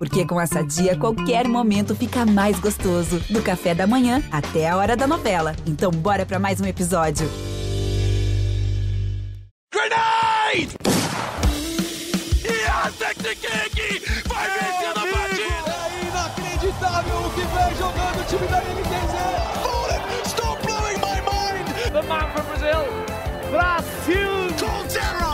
[0.00, 3.20] Porque com essa dia, qualquer momento fica mais gostoso.
[3.28, 5.54] Do café da manhã até a hora da novela.
[5.66, 7.28] Então, bora para mais um episódio.
[9.70, 10.74] Grenade!
[14.26, 15.76] Vai vencer a partida!
[15.84, 19.14] É inacreditável o que vem jogando o time da NTZ!
[20.28, 21.92] Stop blowing my mind!
[21.92, 22.86] The man from Brazil!
[23.50, 24.30] Brasil!
[24.58, 25.29] Colterra!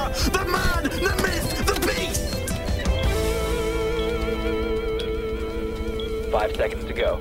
[6.39, 7.19] Five seconds to go.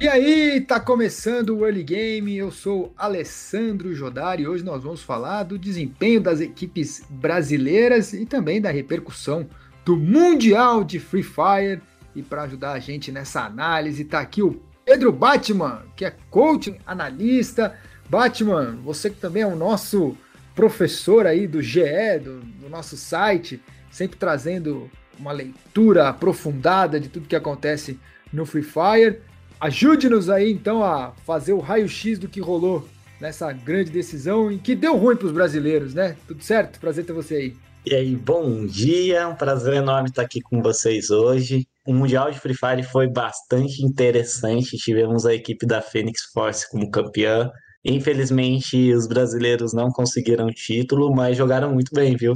[0.00, 2.34] E aí, tá começando o Early Game.
[2.34, 8.24] Eu sou Alessandro Jodari e hoje nós vamos falar do desempenho das equipes brasileiras e
[8.24, 9.46] também da repercussão
[9.84, 11.82] do Mundial de Free Fire.
[12.14, 16.74] E para ajudar a gente nessa análise, tá aqui o Pedro Batman, que é coach,
[16.86, 17.76] analista.
[18.08, 20.16] Batman, você que também é o nosso
[20.56, 27.28] professor aí do GE, do, do nosso site, sempre trazendo uma leitura aprofundada de tudo
[27.28, 28.00] que acontece
[28.32, 29.20] no Free Fire.
[29.60, 32.88] Ajude-nos aí então a fazer o raio-x do que rolou
[33.20, 36.16] nessa grande decisão e que deu ruim para os brasileiros, né?
[36.26, 36.80] Tudo certo?
[36.80, 37.56] Prazer ter você aí.
[37.84, 41.66] E aí, bom dia, um prazer enorme estar aqui com vocês hoje.
[41.86, 46.90] O Mundial de Free Fire foi bastante interessante, tivemos a equipe da Phoenix Force como
[46.90, 47.48] campeã.
[47.86, 52.34] Infelizmente, os brasileiros não conseguiram o título, mas jogaram muito bem, viu?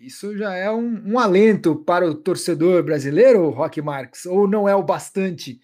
[0.00, 4.74] Isso já é um, um alento para o torcedor brasileiro, Rock Marx, ou não é
[4.74, 5.60] o bastante?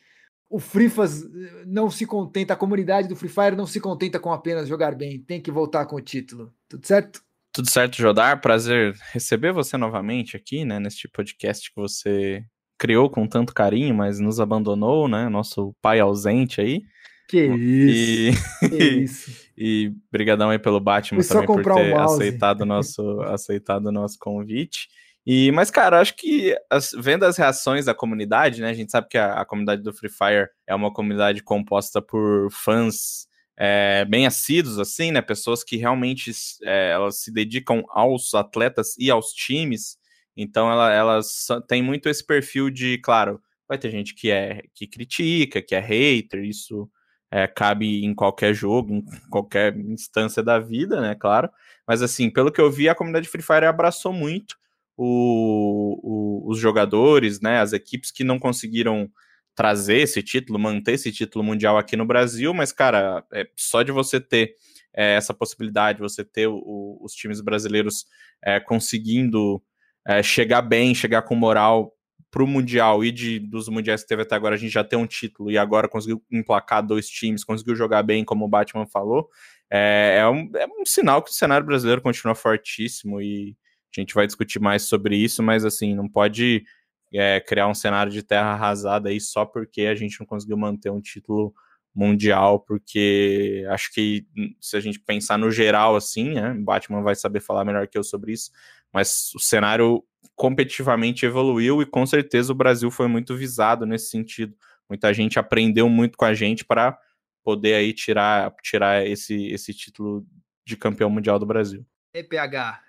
[0.51, 1.23] o Frifas
[1.65, 5.20] não se contenta, a comunidade do Free Fire não se contenta com apenas jogar bem,
[5.20, 6.53] tem que voltar com o título.
[6.69, 7.23] Tudo certo?
[7.53, 8.41] Tudo certo, Jodar.
[8.41, 12.45] Prazer receber você novamente aqui, né, neste podcast que você
[12.77, 15.29] criou com tanto carinho, mas nos abandonou, né?
[15.29, 16.83] Nosso pai ausente aí.
[17.31, 18.41] Que isso.
[18.64, 19.31] E, que isso.
[19.56, 24.89] e brigadão aí pelo Batman também por ter um aceitado nosso aceitado o nosso convite.
[25.25, 28.70] E, mas, cara, acho que as, vendo as reações da comunidade, né?
[28.70, 32.51] A gente sabe que a, a comunidade do Free Fire é uma comunidade composta por
[32.51, 35.23] fãs é, bem assíduos, assim, né?
[35.23, 36.33] Pessoas que realmente
[36.64, 39.98] é, elas se dedicam aos atletas e aos times.
[40.36, 44.89] Então, ela, elas têm muito esse perfil de, claro, vai ter gente que é que
[44.89, 46.91] critica, que é hater, isso
[47.30, 51.14] é, cabe em qualquer jogo, em qualquer instância da vida, né?
[51.14, 51.48] Claro.
[51.86, 54.57] Mas assim, pelo que eu vi, a comunidade Free Fire abraçou muito
[54.96, 59.11] o, o, os jogadores, né, as equipes que não conseguiram
[59.55, 63.92] trazer esse título, manter esse título mundial aqui no Brasil, mas, cara, é, só de
[63.92, 64.55] você ter
[64.95, 68.07] é, essa possibilidade, você ter o, os times brasileiros
[68.45, 69.62] é, conseguindo
[70.07, 71.95] é, chegar bem, chegar com moral
[72.30, 74.98] para o Mundial e de, dos mundiais que teve até agora, a gente já tem
[74.98, 79.29] um título e agora conseguiu emplacar dois times, conseguiu jogar bem, como o Batman falou,
[79.68, 83.57] é, é, um, é um sinal que o cenário brasileiro continua fortíssimo e,
[83.96, 86.64] a gente vai discutir mais sobre isso, mas assim, não pode
[87.13, 90.91] é, criar um cenário de terra arrasada aí só porque a gente não conseguiu manter
[90.91, 91.52] um título
[91.92, 97.17] mundial, porque acho que hum, se a gente pensar no geral assim, né, Batman vai
[97.17, 98.52] saber falar melhor que eu sobre isso,
[98.92, 100.05] mas o cenário
[100.40, 104.56] competitivamente evoluiu e com certeza o Brasil foi muito visado nesse sentido.
[104.89, 106.98] Muita gente aprendeu muito com a gente para
[107.45, 110.27] poder aí tirar, tirar esse, esse título
[110.64, 111.84] de campeão mundial do Brasil.
[112.14, 112.80] EPH,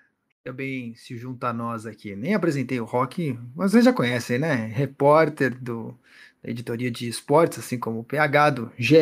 [0.42, 2.16] também se junta a nós aqui.
[2.16, 4.72] Nem apresentei o Rock, mas vocês já conhecem, né?
[4.74, 5.94] Repórter do,
[6.42, 8.96] da editoria de esportes, assim como o PH do GE.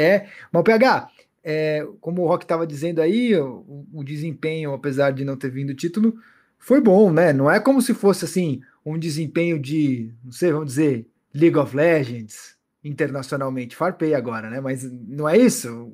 [0.50, 1.09] Mas o PH,
[1.44, 5.71] é, como o Rock estava dizendo aí, o, o, desempenho, apesar de não ter vindo
[5.71, 6.19] o título,
[6.60, 7.32] foi bom, né?
[7.32, 11.75] Não é como se fosse assim um desempenho de, não sei, vamos dizer, League of
[11.75, 13.75] Legends internacionalmente.
[13.75, 14.60] Farpei agora, né?
[14.60, 15.91] Mas não é isso.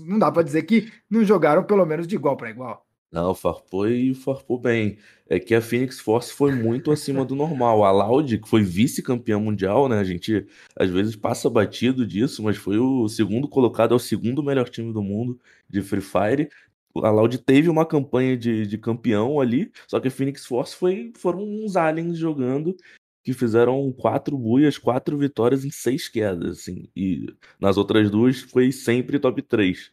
[0.00, 2.84] Não dá para dizer que não jogaram pelo menos de igual para igual.
[3.10, 4.98] Não, farpou e farpou bem.
[5.28, 7.82] É que a Phoenix Force foi muito acima do normal.
[7.82, 9.98] A Loud, que foi vice-campeã mundial, né?
[9.98, 10.46] A gente
[10.76, 14.92] às vezes passa batido disso, mas foi o segundo colocado, é o segundo melhor time
[14.92, 16.50] do mundo de Free Fire.
[16.96, 21.12] A Loud teve uma campanha de, de campeão ali, só que a Phoenix Force foi,
[21.16, 22.76] foram uns aliens jogando
[23.22, 26.88] que fizeram quatro buias, quatro vitórias em seis quedas, assim.
[26.96, 27.26] E
[27.60, 29.92] nas outras duas foi sempre top 3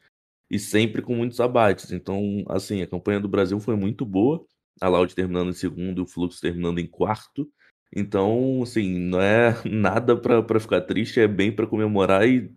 [0.50, 1.92] e sempre com muitos abates.
[1.92, 4.46] Então, assim, a campanha do Brasil foi muito boa.
[4.80, 7.50] A Loud terminando em segundo o Fluxo terminando em quarto.
[7.94, 12.50] Então, assim, não é nada para ficar triste, é bem para comemorar e,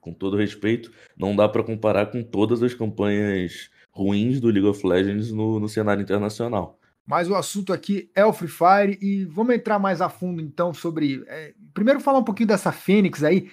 [0.00, 4.86] com todo respeito, não dá para comparar com todas as campanhas ruins do League of
[4.86, 6.78] Legends no, no cenário internacional.
[7.06, 10.72] Mas o assunto aqui é o Free Fire e vamos entrar mais a fundo então
[10.72, 11.22] sobre.
[11.28, 13.50] É, primeiro falar um pouquinho dessa Fênix aí.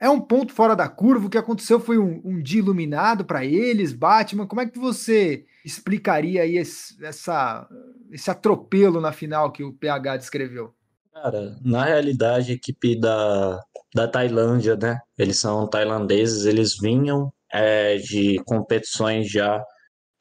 [0.00, 1.26] é um ponto fora da curva.
[1.26, 4.46] O que aconteceu foi um, um dia iluminado para eles, Batman.
[4.46, 7.68] Como é que você explicaria aí esse, essa,
[8.10, 10.74] esse atropelo na final que o PH descreveu?
[11.12, 13.60] Cara, na realidade, a equipe da,
[13.94, 14.98] da Tailândia, né?
[15.16, 19.62] Eles são tailandeses, eles vinham é, de competições já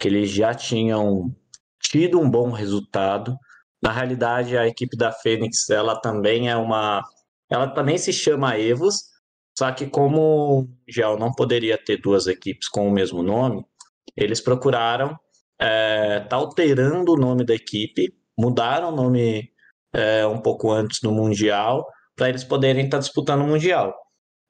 [0.03, 1.33] que eles já tinham
[1.81, 3.37] tido um bom resultado.
[3.81, 7.01] Na realidade, a equipe da Fênix, ela também é uma,
[7.49, 8.95] ela também se chama Evos,
[9.57, 13.63] só que como já não poderia ter duas equipes com o mesmo nome,
[14.13, 15.17] eles procuraram
[15.57, 19.51] é, tá alterando o nome da equipe, mudaram o nome
[19.93, 23.95] é, um pouco antes do Mundial, para eles poderem estar tá disputando o Mundial.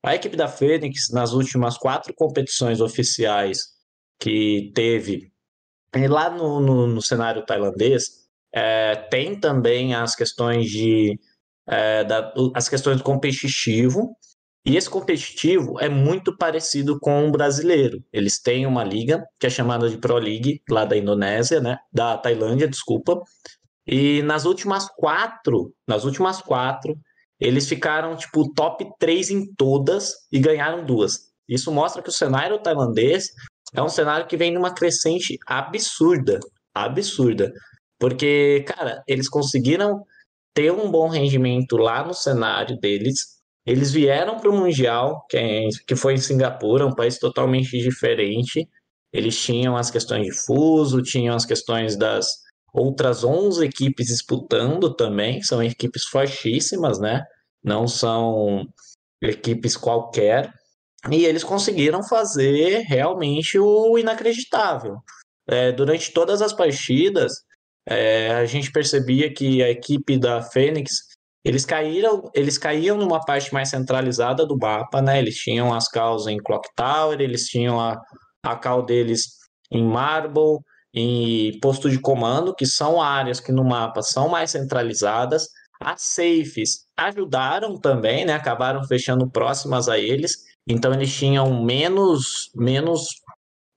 [0.03, 3.59] A equipe da Fênix, nas últimas quatro competições oficiais
[4.19, 5.32] que teve
[6.07, 8.23] lá no, no, no cenário tailandês,
[8.53, 11.19] é, tem também as questões de
[11.67, 14.15] é, da, as questões do competitivo,
[14.65, 18.01] e esse competitivo é muito parecido com o brasileiro.
[18.13, 21.77] Eles têm uma liga que é chamada de Pro League, lá da Indonésia, né?
[21.91, 23.21] Da Tailândia, desculpa.
[23.85, 26.97] E nas últimas quatro, nas últimas quatro,
[27.37, 31.33] eles ficaram tipo top 3 em todas e ganharam duas.
[31.47, 33.27] Isso mostra que o cenário tailandês
[33.73, 36.39] é um cenário que vem numa crescente absurda,
[36.73, 37.51] absurda.
[37.99, 40.03] Porque, cara, eles conseguiram
[40.53, 43.33] ter um bom rendimento lá no cenário deles,
[43.65, 48.67] eles vieram para o Mundial, que, é, que foi em Singapura, um país totalmente diferente.
[49.11, 52.27] Eles tinham as questões de fuso, tinham as questões das
[52.73, 57.23] outras 11 equipes disputando também, são equipes fortíssimas, né?
[57.63, 58.67] Não são
[59.21, 60.51] equipes qualquer.
[61.11, 64.97] E eles conseguiram fazer realmente o inacreditável.
[65.47, 67.33] É, durante todas as partidas,
[67.85, 71.13] é, a gente percebia que a equipe da Fênix
[71.43, 75.19] eles caíram, eles caíam numa parte mais centralizada do mapa, né?
[75.19, 77.99] Eles tinham as calls em Clock Tower, eles tinham a,
[78.45, 79.27] a call deles
[79.69, 80.59] em Marble,
[80.93, 85.49] em posto de comando, que são áreas que no mapa são mais centralizadas.
[85.81, 88.33] As safes ajudaram também, né?
[88.33, 93.07] Acabaram fechando próximas a eles, então eles tinham menos menos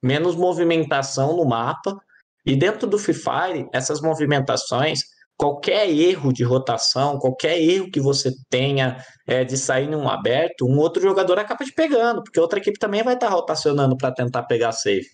[0.03, 1.97] menos movimentação no mapa.
[2.45, 5.01] E dentro do Free Fire, essas movimentações
[5.37, 8.97] qualquer erro de rotação, qualquer erro que você tenha
[9.27, 13.03] é, de sair num aberto, um outro jogador acaba te pegando, porque outra equipe também
[13.03, 15.09] vai estar tá rotacionando para tentar pegar safe.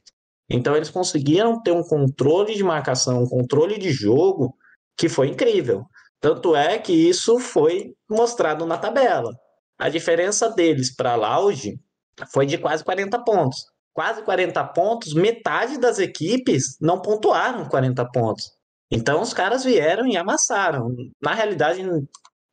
[0.48, 4.54] Então eles conseguiram ter um controle de marcação, um controle de jogo
[4.96, 5.84] que foi incrível.
[6.20, 9.32] Tanto é que isso foi mostrado na tabela.
[9.82, 11.76] A diferença deles para a Loud
[12.32, 13.64] foi de quase 40 pontos.
[13.92, 18.52] Quase 40 pontos, metade das equipes não pontuaram 40 pontos.
[18.92, 20.94] Então os caras vieram e amassaram.
[21.20, 21.82] Na realidade,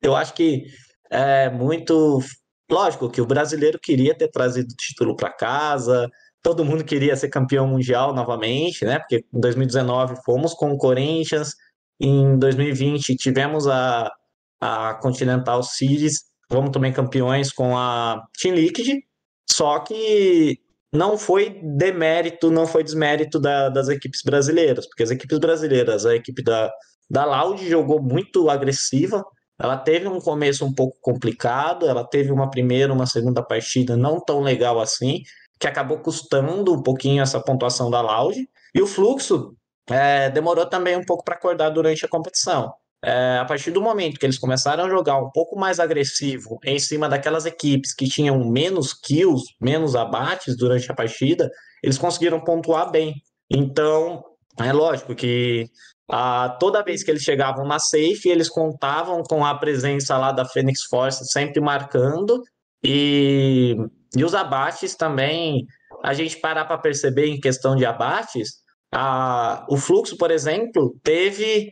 [0.02, 0.64] eu acho que
[1.12, 2.20] é muito
[2.68, 6.10] lógico que o brasileiro queria ter trazido o título para casa,
[6.42, 8.98] todo mundo queria ser campeão mundial novamente, né?
[8.98, 11.54] Porque em 2019 fomos com o Corinthians,
[12.00, 14.12] em 2020 tivemos a,
[14.60, 19.04] a Continental Series, fomos também campeões com a Team Liquid,
[19.50, 20.60] só que
[20.92, 26.16] não foi demérito, não foi desmérito da, das equipes brasileiras, porque as equipes brasileiras, a
[26.16, 26.72] equipe da,
[27.10, 29.24] da Loud jogou muito agressiva,
[29.60, 34.20] ela teve um começo um pouco complicado, ela teve uma primeira, uma segunda partida não
[34.24, 35.22] tão legal assim,
[35.60, 38.38] que acabou custando um pouquinho essa pontuação da Loud,
[38.74, 39.54] e o fluxo
[39.90, 44.20] é, demorou também um pouco para acordar durante a competição é, a partir do momento
[44.20, 48.50] que eles começaram a jogar um pouco mais agressivo em cima daquelas equipes que tinham
[48.50, 51.50] menos kills, menos abates durante a partida,
[51.82, 53.16] eles conseguiram pontuar bem.
[53.50, 54.24] Então,
[54.60, 55.70] é lógico que
[56.12, 60.46] a, toda vez que eles chegavam na safe, eles contavam com a presença lá da
[60.46, 62.44] Phoenix Force sempre marcando,
[62.84, 63.76] e,
[64.16, 65.66] e os abates também,
[66.04, 68.60] a gente parar para perceber em questão de abates,
[68.92, 71.70] a, o fluxo, por exemplo, teve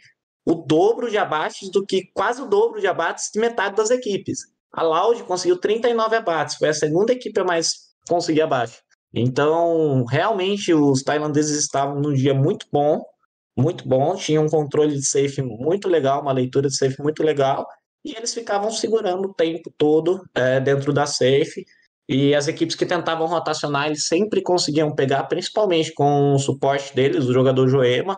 [0.47, 4.39] o dobro de abates do que quase o dobro de abates de metade das equipes.
[4.71, 7.73] A Loud conseguiu 39 abates, foi a segunda equipe a mais
[8.07, 8.79] conseguir abate.
[9.13, 13.03] Então, realmente, os tailandeses estavam num dia muito bom,
[13.57, 17.67] muito bom, tinham um controle de safe muito legal, uma leitura de safe muito legal,
[18.05, 21.65] e eles ficavam segurando o tempo todo é, dentro da safe.
[22.07, 27.25] E as equipes que tentavam rotacionar, eles sempre conseguiam pegar, principalmente com o suporte deles,
[27.25, 28.17] o jogador Joema,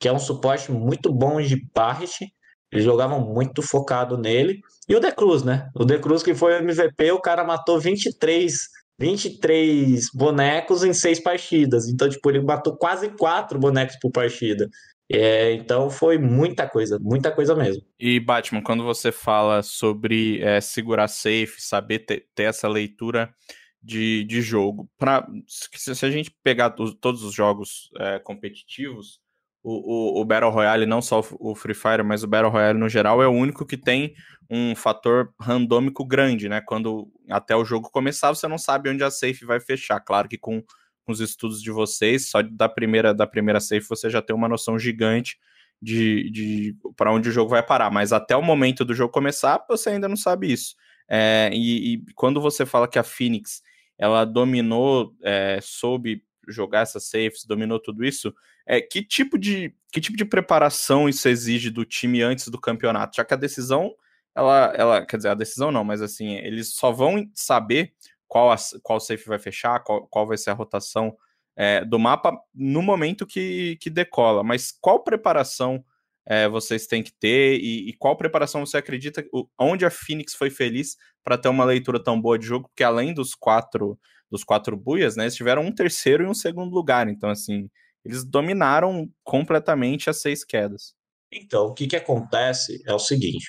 [0.00, 2.32] que é um suporte muito bom de Barret.
[2.72, 4.60] Eles jogavam muito focado nele.
[4.88, 5.68] E o De Cruz, né?
[5.74, 8.54] O De Cruz que foi o MVP, o cara matou 23,
[8.98, 11.86] 23 bonecos em seis partidas.
[11.86, 14.68] Então, tipo, ele matou quase quatro bonecos por partida.
[15.12, 17.82] É, então foi muita coisa, muita coisa mesmo.
[17.98, 23.34] E Batman, quando você fala sobre é, segurar safe, saber ter, ter, essa leitura
[23.82, 29.20] de, de jogo, pra, se, se a gente pegar todos os jogos é, competitivos,
[29.62, 32.88] o, o, o, Battle Royale, não só o Free Fire, mas o Battle Royale no
[32.88, 34.14] geral, é o único que tem
[34.48, 36.60] um fator randômico grande, né?
[36.60, 40.00] Quando até o jogo começar, você não sabe onde a safe vai fechar.
[40.00, 40.62] Claro que com
[41.10, 44.48] com os estudos de vocês, só da primeira da primeira safe você já tem uma
[44.48, 45.38] noção gigante
[45.82, 47.90] de, de para onde o jogo vai parar.
[47.90, 50.74] Mas até o momento do jogo começar, você ainda não sabe isso.
[51.08, 53.62] É, e, e, quando você fala que a Phoenix
[53.98, 56.22] ela dominou, é, soube
[56.52, 58.34] jogar essas safes, dominou tudo isso,
[58.66, 63.16] é, que tipo de que tipo de preparação isso exige do time antes do campeonato?
[63.16, 63.92] Já que a decisão
[64.34, 67.92] ela, ela quer dizer, a decisão não, mas assim, eles só vão saber
[68.28, 71.16] qual, a, qual safe vai fechar, qual, qual vai ser a rotação
[71.56, 74.44] é, do mapa no momento que, que decola.
[74.44, 75.84] Mas qual preparação
[76.26, 79.24] é, vocês têm que ter e, e, qual preparação você acredita
[79.58, 82.68] onde a Phoenix foi feliz para ter uma leitura tão boa de jogo?
[82.68, 83.98] Porque além dos quatro
[84.30, 87.08] dos quatro buias, né, eles tiveram um terceiro e um segundo lugar.
[87.08, 87.68] Então, assim,
[88.04, 90.94] eles dominaram completamente as seis quedas.
[91.32, 93.46] Então, o que, que acontece é o seguinte: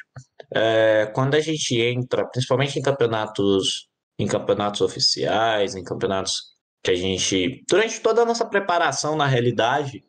[0.53, 3.89] é, quando a gente entra, principalmente em campeonatos
[4.21, 6.51] em campeonatos oficiais, em campeonatos
[6.83, 7.63] que a gente.
[7.67, 10.03] Durante toda a nossa preparação, na realidade,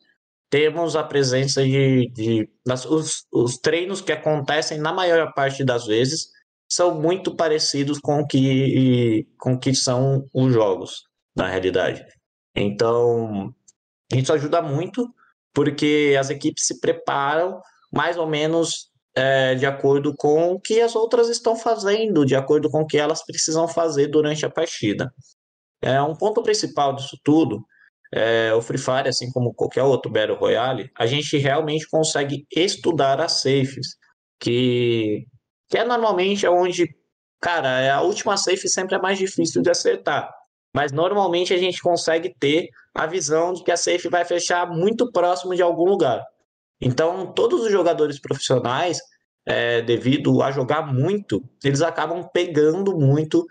[0.50, 2.10] temos a presença de.
[2.12, 6.28] de nas, os, os treinos que acontecem, na maior parte das vezes,
[6.72, 11.02] são muito parecidos com o que, com que são os jogos,
[11.36, 12.02] na realidade.
[12.56, 13.54] Então,
[14.10, 15.06] isso ajuda muito,
[15.52, 17.60] porque as equipes se preparam
[17.92, 22.70] mais ou menos é, de acordo com o que as outras estão fazendo, de acordo
[22.70, 25.12] com o que elas precisam fazer durante a partida.
[25.82, 27.62] É um ponto principal disso tudo.
[28.14, 33.20] É, o Free Fire, assim como qualquer outro Battle Royale, a gente realmente consegue estudar
[33.20, 33.96] as safes,
[34.40, 35.26] que,
[35.72, 36.94] que é normalmente onde,
[37.40, 40.30] cara, é a última safe sempre é mais difícil de acertar.
[40.76, 45.10] Mas normalmente a gente consegue ter a visão de que a safe vai fechar muito
[45.10, 46.22] próximo de algum lugar.
[46.78, 48.98] Então, todos os jogadores profissionais,
[49.46, 53.46] é, devido a jogar muito, eles acabam pegando muito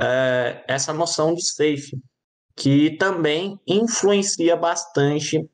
[0.00, 1.98] é, essa noção de safe,
[2.54, 5.44] que também influencia bastante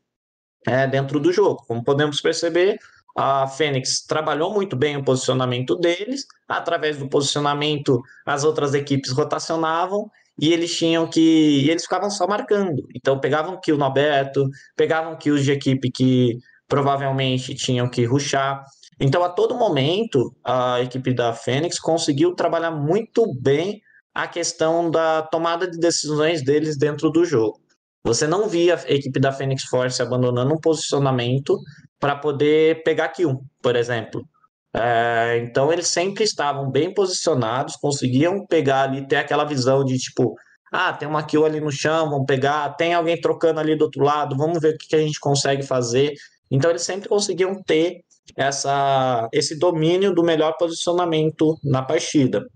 [0.66, 1.64] é, dentro do jogo.
[1.66, 2.78] Como podemos perceber,
[3.20, 10.10] a Fênix trabalhou muito bem o posicionamento deles, através do posicionamento, as outras equipes rotacionavam
[10.40, 11.68] e eles tinham que.
[11.68, 12.82] eles ficavam só marcando.
[12.96, 18.64] Então pegavam kill no aberto, pegavam kills de equipe que provavelmente tinham que ruxar.
[18.98, 23.82] Então, a todo momento, a equipe da Fênix conseguiu trabalhar muito bem
[24.14, 27.60] a questão da tomada de decisões deles dentro do jogo.
[28.04, 31.58] Você não via a equipe da Fênix Force abandonando um posicionamento
[32.00, 34.26] para poder pegar kill, por exemplo.
[34.74, 40.34] É, então, eles sempre estavam bem posicionados, conseguiam pegar ali, ter aquela visão de tipo,
[40.72, 44.02] ah, tem uma kill ali no chão, vamos pegar, tem alguém trocando ali do outro
[44.02, 46.14] lado, vamos ver o que, que a gente consegue fazer.
[46.50, 48.04] Então eles sempre conseguiam ter
[48.36, 52.46] essa, esse domínio do melhor posicionamento na partida.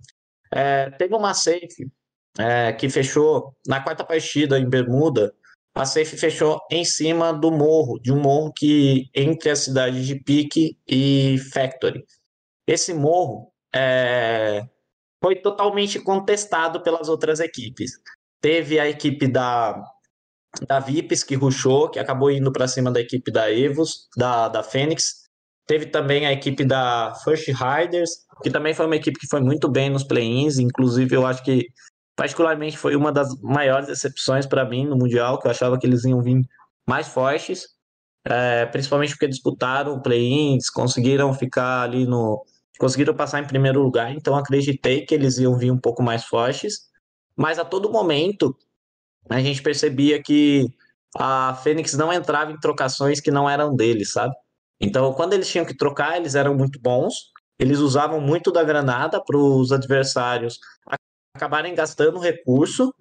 [0.53, 1.89] É, teve uma safe
[2.39, 5.33] é, que fechou na quarta partida em Bermuda.
[5.75, 10.15] A safe fechou em cima do morro, de um morro que entre a cidade de
[10.23, 12.05] Pique e Factory.
[12.67, 14.63] Esse morro é,
[15.23, 17.93] foi totalmente contestado pelas outras equipes.
[18.41, 19.83] Teve a equipe da
[20.69, 24.63] da Vips, que ruxou, que acabou indo para cima da equipe da Evos, da, da
[24.63, 25.25] Fênix.
[25.67, 28.11] Teve também a equipe da First Riders,
[28.43, 31.67] que também foi uma equipe que foi muito bem nos play-ins, inclusive eu acho que
[32.17, 36.05] particularmente foi uma das maiores decepções para mim no Mundial, que eu achava que eles
[36.05, 36.43] iam vir
[36.87, 37.69] mais fortes,
[38.25, 42.45] é, principalmente porque disputaram play-ins, conseguiram ficar ali no...
[42.79, 46.89] conseguiram passar em primeiro lugar, então acreditei que eles iam vir um pouco mais fortes,
[47.37, 48.57] mas a todo momento
[49.29, 50.67] a gente percebia que
[51.17, 54.35] a Fênix não entrava em trocações que não eram deles, sabe?
[54.81, 57.33] Então, quando eles tinham que trocar, eles eram muito bons.
[57.59, 60.59] Eles usavam muito da granada para os adversários
[61.35, 62.95] acabarem gastando recurso.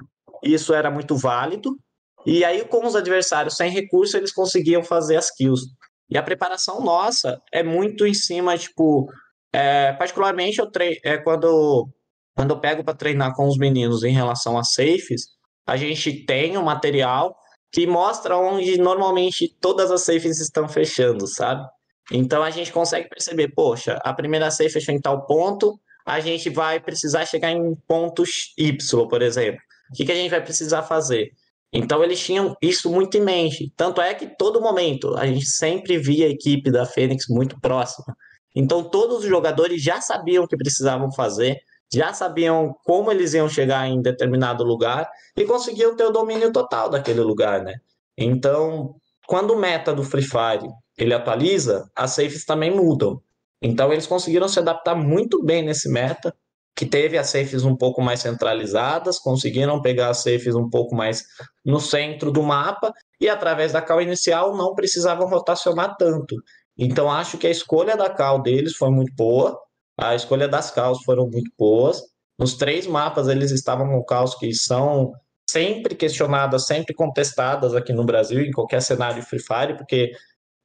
[0.43, 1.77] Isso era muito válido.
[2.25, 5.65] E aí, com os adversários sem recurso, eles conseguiam fazer as kills.
[6.09, 9.07] E a preparação nossa é muito em cima, tipo,
[9.53, 11.87] é, particularmente eu tre é, quando,
[12.35, 15.27] quando eu pego para treinar com os meninos em relação a safes,
[15.65, 17.35] a gente tem um material
[17.71, 21.65] que mostra onde normalmente todas as safes estão fechando, sabe?
[22.11, 26.49] Então a gente consegue perceber, poxa, a primeira safe fechou em tal ponto, a gente
[26.49, 29.59] vai precisar chegar em pontos Y, por exemplo.
[29.89, 31.31] O que, que a gente vai precisar fazer?
[31.71, 33.73] Então eles tinham isso muito em mente.
[33.75, 38.15] Tanto é que todo momento a gente sempre via a equipe da Fênix muito próxima.
[38.55, 41.57] Então todos os jogadores já sabiam o que precisavam fazer,
[41.91, 46.89] já sabiam como eles iam chegar em determinado lugar e conseguiam ter o domínio total
[46.89, 47.73] daquele lugar, né?
[48.15, 48.95] Então,
[49.27, 53.19] quando o meta do Free Fire ele atualiza, as safes também mudam.
[53.63, 56.35] Então eles conseguiram se adaptar muito bem nesse meta,
[56.75, 61.23] que teve as safes um pouco mais centralizadas, conseguiram pegar as safes um pouco mais
[61.63, 62.91] no centro do mapa
[63.21, 66.35] e através da call inicial não precisavam rotacionar tanto.
[66.77, 69.57] Então acho que a escolha da call deles foi muito boa,
[69.97, 72.01] a escolha das calls foram muito boas.
[72.37, 75.13] Nos três mapas eles estavam com calls que são
[75.47, 80.11] sempre questionadas, sempre contestadas aqui no Brasil, em qualquer cenário de Free Fire, porque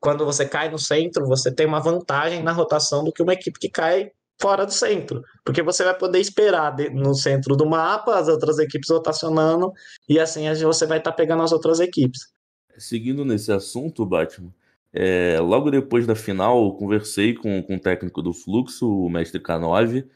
[0.00, 3.58] quando você cai no centro, você tem uma vantagem na rotação do que uma equipe
[3.58, 8.28] que cai fora do centro, porque você vai poder esperar no centro do mapa as
[8.28, 9.72] outras equipes rotacionando
[10.08, 12.28] e assim você vai estar tá pegando as outras equipes.
[12.76, 14.54] Seguindo nesse assunto, Batman,
[14.92, 20.06] é, logo depois da final, conversei com, com o técnico do Fluxo, o mestre K9,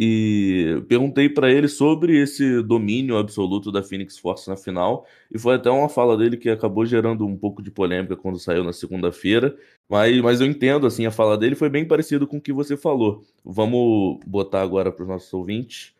[0.00, 5.04] e perguntei para ele sobre esse domínio absoluto da Phoenix Force na final.
[5.28, 8.62] E foi até uma fala dele que acabou gerando um pouco de polêmica quando saiu
[8.62, 9.58] na segunda-feira.
[9.88, 12.76] Mas, mas eu entendo, assim, a fala dele foi bem parecido com o que você
[12.76, 13.24] falou.
[13.44, 15.92] Vamos botar agora para os nossos ouvintes.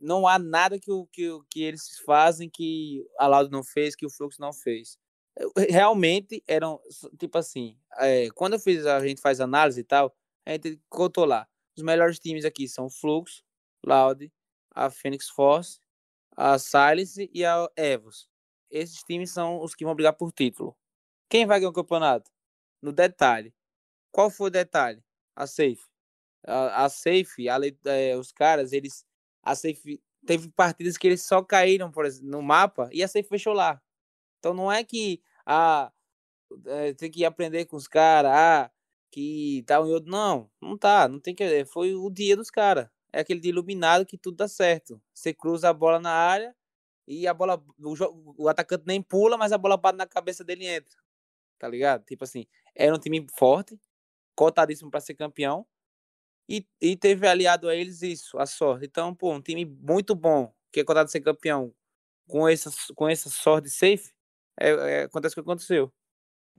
[0.00, 4.10] Não há nada que, que, que eles fazem que a Laudo não fez, que o
[4.10, 4.98] Fluxo não fez.
[5.68, 6.78] Realmente eram,
[7.18, 10.14] tipo assim, é, quando eu fiz, a gente faz análise e tal,
[10.46, 11.44] a gente contou lá
[11.76, 13.42] os melhores times aqui são o Flux,
[13.84, 14.32] Loud,
[14.74, 15.78] a Phoenix Force,
[16.36, 18.28] a Silence e a Evos.
[18.70, 20.76] Esses times são os que vão brigar por título.
[21.28, 22.30] Quem vai ganhar o campeonato?
[22.82, 23.54] No detalhe.
[24.12, 25.02] Qual foi o detalhe?
[25.34, 25.84] A Safe.
[26.46, 29.04] A, a Safe, a, é, os caras, eles.
[29.42, 33.52] A Safe teve partidas que eles só caíram exemplo, no mapa e a Safe fechou
[33.52, 33.80] lá.
[34.38, 35.92] Então não é que ah,
[36.66, 38.70] é, tem que aprender com os caras, ah,
[39.16, 40.10] que um outro.
[40.10, 41.64] Não, não tá, não tem que.
[41.64, 42.86] Foi o dia dos caras.
[43.10, 45.00] É aquele dia iluminado que tudo dá certo.
[45.14, 46.54] Você cruza a bola na área
[47.08, 47.62] e a bola.
[47.78, 50.94] O, o atacante nem pula, mas a bola bate na cabeça dele e entra.
[51.58, 52.04] Tá ligado?
[52.04, 53.80] Tipo assim, era um time forte,
[54.34, 55.66] cotadíssimo para ser campeão.
[56.46, 58.84] E, e teve aliado a eles isso, a sorte.
[58.84, 61.74] Então, pô, um time muito bom, que é cotado ser campeão,
[62.28, 64.12] com essa, com essa sorte safe,
[64.60, 65.90] é, é, acontece o que aconteceu.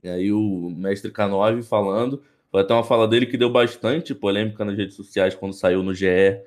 [0.02, 4.64] E aí o mestre K9 falando, foi até uma fala dele que deu bastante polêmica
[4.64, 6.40] nas redes sociais quando saiu no GE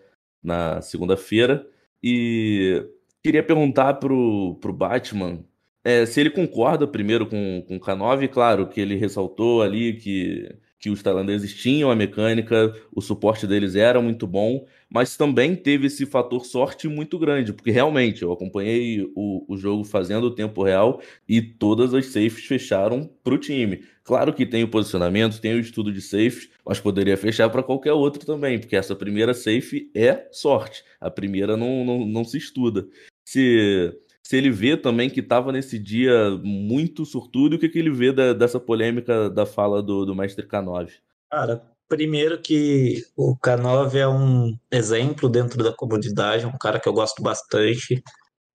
[0.44, 1.68] na segunda-feira.
[2.04, 2.86] E
[3.24, 5.44] queria perguntar pro, pro Batman
[5.84, 10.50] é, se ele concorda primeiro com, com o K9, claro, que ele ressaltou ali que
[10.82, 15.86] que os tailandeses tinham a mecânica, o suporte deles era muito bom, mas também teve
[15.86, 20.64] esse fator sorte muito grande, porque realmente eu acompanhei o, o jogo fazendo o tempo
[20.64, 23.84] real e todas as safes fecharam para o time.
[24.04, 27.94] Claro que tem o posicionamento, tem o estudo de safes, mas poderia fechar para qualquer
[27.94, 32.88] outro também, porque essa primeira safe é sorte, a primeira não, não, não se estuda.
[33.24, 33.94] Se
[34.32, 38.14] se ele vê também que estava nesse dia muito surtudo o que, que ele vê
[38.14, 40.90] da, dessa polêmica da fala do, do mestre K9.
[41.30, 46.94] Cara, primeiro que o K9 é um exemplo dentro da comunidade, um cara que eu
[46.94, 48.02] gosto bastante.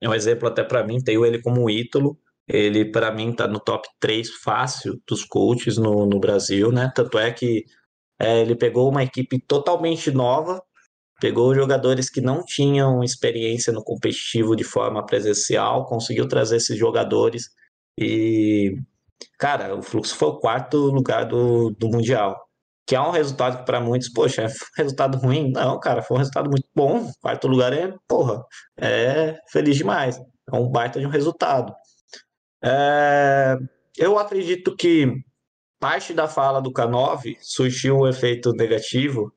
[0.00, 2.18] É um exemplo até para mim, tenho ele como ídolo.
[2.48, 6.92] Ele, para mim, está no top 3 fácil dos coaches no, no Brasil, né?
[6.94, 7.64] Tanto é que
[8.20, 10.62] é, ele pegou uma equipe totalmente nova,
[11.20, 17.50] pegou jogadores que não tinham experiência no competitivo de forma presencial, conseguiu trazer esses jogadores
[17.98, 18.76] e,
[19.38, 22.36] cara, o Fluxo foi o quarto lugar do, do Mundial.
[22.86, 25.50] Que é um resultado que para muitos, poxa, é um resultado ruim?
[25.52, 27.10] Não, cara, foi um resultado muito bom.
[27.20, 28.44] Quarto lugar é, porra,
[28.78, 30.18] é feliz demais.
[30.52, 31.74] É um baita de um resultado.
[32.66, 33.56] É,
[33.96, 35.12] eu acredito que
[35.78, 39.32] parte da fala do K9 surgiu um efeito negativo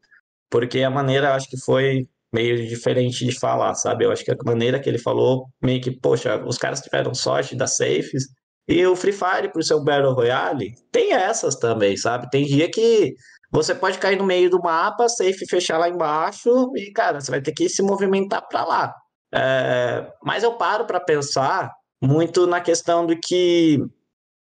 [0.49, 4.05] porque a maneira acho que foi meio diferente de falar, sabe?
[4.05, 7.55] Eu acho que a maneira que ele falou, meio que, poxa, os caras tiveram sorte
[7.55, 8.25] das safes.
[8.67, 12.29] E o Free Fire, por ser um Battle Royale, tem essas também, sabe?
[12.29, 13.13] Tem dia que
[13.51, 17.41] você pode cair no meio do mapa, safe fechar lá embaixo e, cara, você vai
[17.41, 18.95] ter que se movimentar para lá.
[19.33, 20.07] É...
[20.23, 23.79] Mas eu paro para pensar muito na questão do que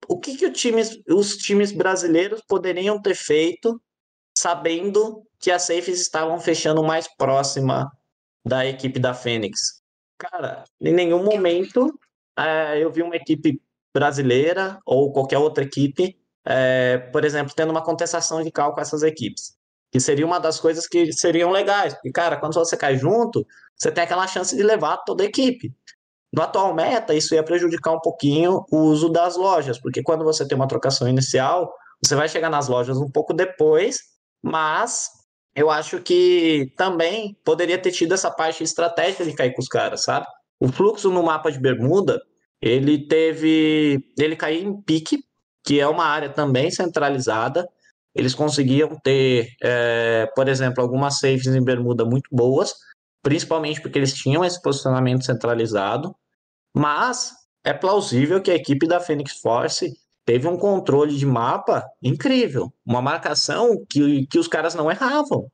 [0.08, 0.46] o que, que
[1.08, 3.80] os times brasileiros poderiam ter feito
[4.36, 7.90] sabendo que as safes estavam fechando mais próxima
[8.44, 9.80] da equipe da Fênix.
[10.18, 11.98] Cara, em nenhum momento
[12.38, 13.60] é, eu vi uma equipe
[13.92, 19.02] brasileira ou qualquer outra equipe, é, por exemplo, tendo uma contestação de cal com essas
[19.02, 19.56] equipes.
[19.90, 21.94] Que seria uma das coisas que seriam legais.
[21.94, 25.72] Porque, cara, quando você cai junto, você tem aquela chance de levar toda a equipe.
[26.34, 30.46] No atual meta, isso ia prejudicar um pouquinho o uso das lojas, porque quando você
[30.46, 31.72] tem uma trocação inicial,
[32.04, 33.98] você vai chegar nas lojas um pouco depois,
[34.42, 35.10] mas
[35.54, 40.02] eu acho que também poderia ter tido essa parte estratégica de cair com os caras,
[40.02, 40.26] sabe?
[40.58, 42.20] O fluxo no mapa de Bermuda,
[42.60, 44.00] ele teve.
[44.18, 45.18] Ele caiu em pique,
[45.64, 47.64] que é uma área também centralizada.
[48.12, 52.74] Eles conseguiam ter, é, por exemplo, algumas safes em Bermuda muito boas,
[53.22, 56.14] principalmente porque eles tinham esse posicionamento centralizado.
[56.74, 57.32] Mas
[57.64, 59.92] é plausível que a equipe da Phoenix Force
[60.24, 62.72] teve um controle de mapa incrível.
[62.84, 65.46] Uma marcação que, que os caras não erravam.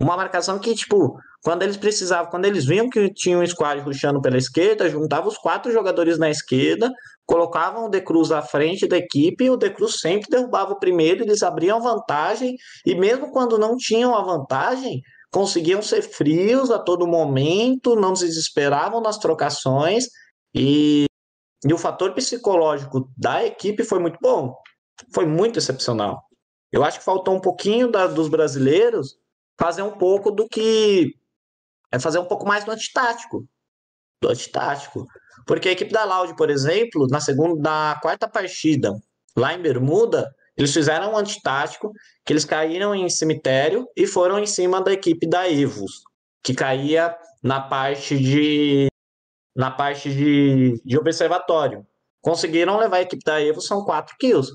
[0.00, 4.20] Uma marcação que, tipo, quando eles precisavam, quando eles viam que tinha um squad rushando
[4.20, 6.90] pela esquerda, juntavam os quatro jogadores na esquerda,
[7.26, 10.78] colocavam o De Cruz à frente da equipe e o De Cruz sempre derrubava o
[10.78, 16.78] primeiro, eles abriam vantagem e mesmo quando não tinham a vantagem, conseguiam ser frios a
[16.78, 20.06] todo momento, não se desesperavam nas trocações
[20.54, 21.06] e,
[21.64, 24.54] e o fator psicológico da equipe foi muito bom,
[25.14, 26.22] foi muito excepcional.
[26.72, 29.16] Eu acho que faltou um pouquinho da, dos brasileiros
[29.58, 31.14] fazer um pouco do que
[31.92, 33.44] é fazer um pouco mais do antitático,
[34.22, 35.06] do antitático,
[35.46, 38.92] porque a equipe da Loud, por exemplo, na segunda, na quarta partida
[39.36, 41.92] lá em Bermuda, eles fizeram um antitático
[42.24, 46.02] que eles caíram em cemitério e foram em cima da equipe da Evos,
[46.42, 48.89] que caía na parte de
[49.54, 51.86] na parte de, de observatório.
[52.22, 54.50] Conseguiram levar a equipe da Evo, são quatro kills.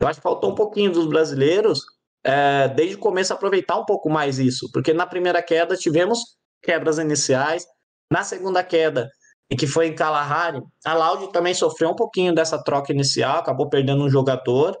[0.00, 1.80] Eu acho que faltou um pouquinho dos brasileiros,
[2.24, 6.20] é, desde o começo, aproveitar um pouco mais isso, porque na primeira queda tivemos
[6.62, 7.66] quebras iniciais,
[8.10, 9.08] na segunda queda,
[9.56, 14.04] que foi em Kalahari, a Loud também sofreu um pouquinho dessa troca inicial, acabou perdendo
[14.04, 14.76] um jogador,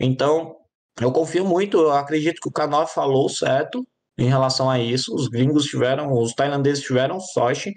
[0.00, 0.56] então
[1.00, 3.86] eu confio muito, eu acredito que o canal falou certo
[4.18, 7.72] em relação a isso, os gringos tiveram, os tailandeses tiveram sorte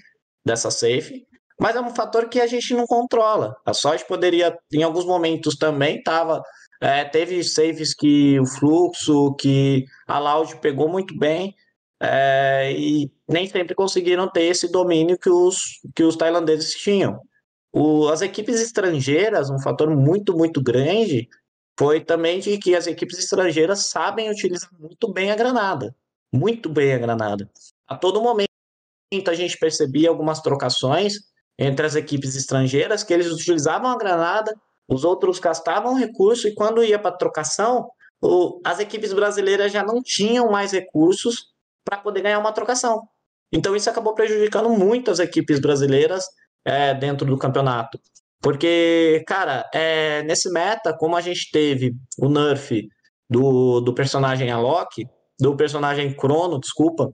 [0.45, 1.23] dessa safe,
[1.61, 3.55] mas é um fator que a gente não controla.
[3.63, 6.41] A sorte poderia, em alguns momentos também, estava.
[6.81, 11.53] É, teve saves que o fluxo, que a Loud pegou muito bem,
[12.01, 15.57] é, e nem sempre conseguiram ter esse domínio que os,
[15.95, 17.19] que os tailandeses tinham.
[17.71, 21.29] O, as equipes estrangeiras, um fator muito, muito grande,
[21.77, 25.95] foi também de que as equipes estrangeiras sabem utilizar muito bem a granada.
[26.33, 27.47] Muito bem a granada.
[27.87, 28.49] A todo momento
[29.27, 34.53] a gente percebia algumas trocações entre as equipes estrangeiras, que eles utilizavam a granada,
[34.87, 37.89] os outros gastavam recurso, e quando ia para trocação,
[38.21, 41.47] o, as equipes brasileiras já não tinham mais recursos
[41.83, 43.01] para poder ganhar uma trocação.
[43.51, 46.25] Então isso acabou prejudicando muito as equipes brasileiras
[46.65, 47.99] é, dentro do campeonato.
[48.41, 52.87] Porque, cara, é, nesse meta, como a gente teve o nerf
[53.29, 55.05] do, do personagem Alok,
[55.39, 57.11] do personagem Crono, desculpa,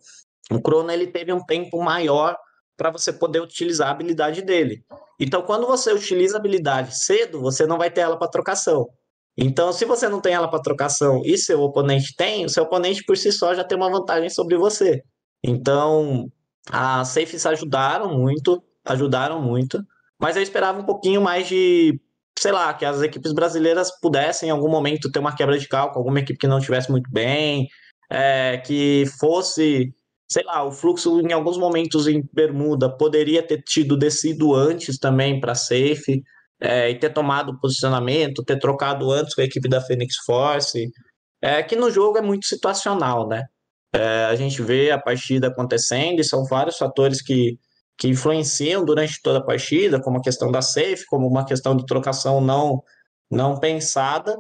[0.52, 2.38] o Crono ele teve um tempo maior
[2.78, 4.86] para você poder utilizar a habilidade dele.
[5.20, 8.88] Então, quando você utiliza a habilidade cedo, você não vai ter ela para trocação.
[9.36, 13.04] Então, se você não tem ela para trocação e seu oponente tem, o seu oponente
[13.04, 15.04] por si só já tem uma vantagem sobre você.
[15.44, 16.32] Então,
[16.72, 19.80] as safes ajudaram muito, ajudaram muito,
[20.20, 22.00] mas eu esperava um pouquinho mais de,
[22.38, 26.00] sei lá, que as equipes brasileiras pudessem em algum momento ter uma quebra de cálculo,
[26.00, 27.68] alguma equipe que não estivesse muito bem,
[28.10, 29.94] é, que fosse
[30.28, 35.40] sei lá, o fluxo em alguns momentos em Bermuda poderia ter tido descido antes também
[35.40, 36.22] para safe
[36.60, 40.92] é, e ter tomado posicionamento, ter trocado antes com a equipe da Phoenix Force.
[41.42, 43.46] É que no jogo é muito situacional, né?
[43.94, 47.58] É, a gente vê a partida acontecendo e são vários fatores que,
[47.98, 51.86] que influenciam durante toda a partida, como a questão da safe, como uma questão de
[51.86, 52.84] trocação não,
[53.32, 54.36] não pensada,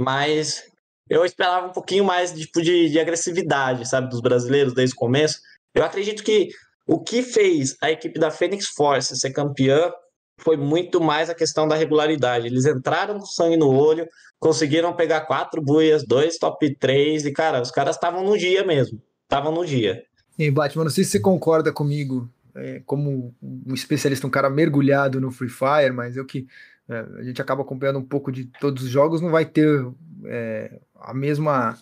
[0.00, 0.69] mas
[1.10, 5.40] eu esperava um pouquinho mais tipo, de, de agressividade, sabe, dos brasileiros desde o começo.
[5.74, 6.50] Eu acredito que
[6.86, 9.92] o que fez a equipe da Phoenix Force ser campeã
[10.38, 12.46] foi muito mais a questão da regularidade.
[12.46, 17.60] Eles entraram com sangue no olho, conseguiram pegar quatro buias, dois top 3, e, cara,
[17.60, 19.02] os caras estavam no dia mesmo.
[19.24, 20.04] Estavam no dia.
[20.38, 25.20] E Batman, não sei se você concorda comigo, é, como um especialista, um cara mergulhado
[25.20, 26.46] no Free Fire, mas eu que
[26.88, 29.86] é, a gente acaba acompanhando um pouco de todos os jogos, não vai ter
[30.26, 31.78] é, a mesma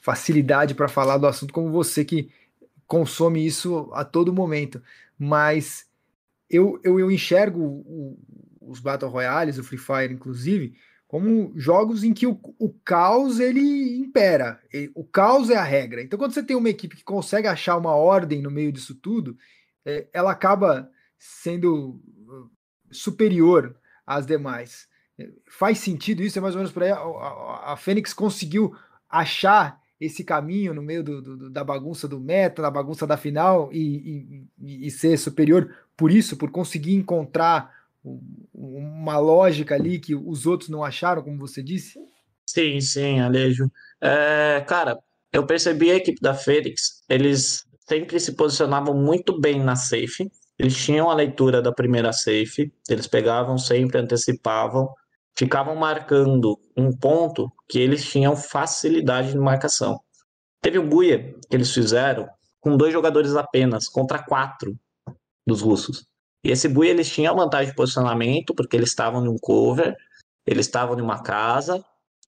[0.00, 2.30] facilidade para falar do assunto como você que
[2.86, 4.82] consome isso a todo momento.
[5.18, 5.86] Mas
[6.48, 8.18] eu, eu, eu enxergo o,
[8.60, 10.74] os Battle Royales, o Free Fire, inclusive,
[11.06, 14.60] como jogos em que o, o caos ele impera.
[14.94, 16.02] O caos é a regra.
[16.02, 19.36] Então, quando você tem uma equipe que consegue achar uma ordem no meio disso tudo,
[19.84, 22.50] é, ela acaba sendo uh,
[22.90, 23.74] superior
[24.06, 24.86] às demais.
[25.48, 26.38] Faz sentido isso?
[26.38, 26.90] É mais ou menos por aí.
[26.90, 28.74] A, a, a Fênix conseguiu
[29.08, 33.68] achar esse caminho no meio do, do, da bagunça do meta, da bagunça da final
[33.72, 37.76] e, e, e, ser superior por isso, por conseguir encontrar
[38.54, 41.98] uma lógica ali que os outros não acharam, como você disse?
[42.46, 43.70] Sim, sim, Alejo.
[44.00, 44.96] É, cara,
[45.32, 50.76] eu percebi a equipe da Fênix, eles sempre se posicionavam muito bem na safe, eles
[50.76, 54.88] tinham a leitura da primeira safe, eles pegavam sempre, antecipavam,
[55.38, 60.00] ficavam marcando um ponto que eles tinham facilidade de marcação.
[60.60, 62.28] Teve o Buia que eles fizeram
[62.60, 64.76] com dois jogadores apenas, contra quatro
[65.46, 66.04] dos russos.
[66.44, 69.94] E esse Buia eles tinham vantagem de posicionamento, porque eles estavam em um cover,
[70.44, 71.84] eles estavam em uma casa,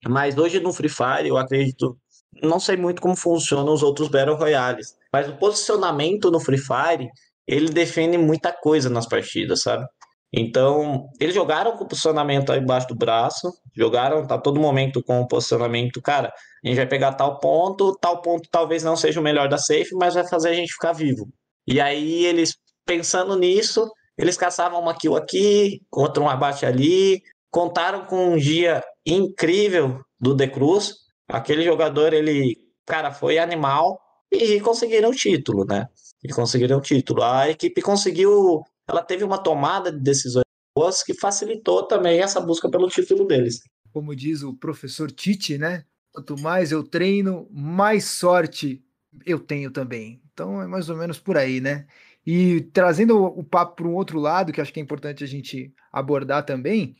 [0.07, 1.97] mas hoje no Free Fire eu acredito,
[2.41, 7.09] não sei muito como funcionam os outros Battle Royales, mas o posicionamento no Free Fire,
[7.45, 9.85] ele define muita coisa nas partidas, sabe?
[10.33, 15.27] Então, eles jogaram com o posicionamento embaixo do braço, jogaram tá todo momento com o
[15.27, 19.49] posicionamento, cara, a gente vai pegar tal ponto, tal ponto talvez não seja o melhor
[19.49, 21.27] da safe, mas vai fazer a gente ficar vivo.
[21.67, 28.05] E aí eles pensando nisso, eles caçavam uma kill aqui, outro um abate ali, contaram
[28.05, 30.93] com um dia incrível do De Cruz.
[31.27, 33.99] Aquele jogador, ele, cara, foi animal
[34.31, 35.87] e conseguiram o título, né?
[36.23, 37.23] E conseguiram o título.
[37.23, 40.43] A equipe conseguiu ela teve uma tomada de decisões
[40.75, 43.61] boas que facilitou também essa busca pelo título deles.
[43.93, 45.85] Como diz o professor Tite, né?
[46.13, 48.83] Quanto mais eu treino, mais sorte
[49.25, 50.21] eu tenho também.
[50.33, 51.85] Então é mais ou menos por aí, né?
[52.25, 55.73] E trazendo o papo para um outro lado, que acho que é importante a gente
[55.91, 56.95] abordar também,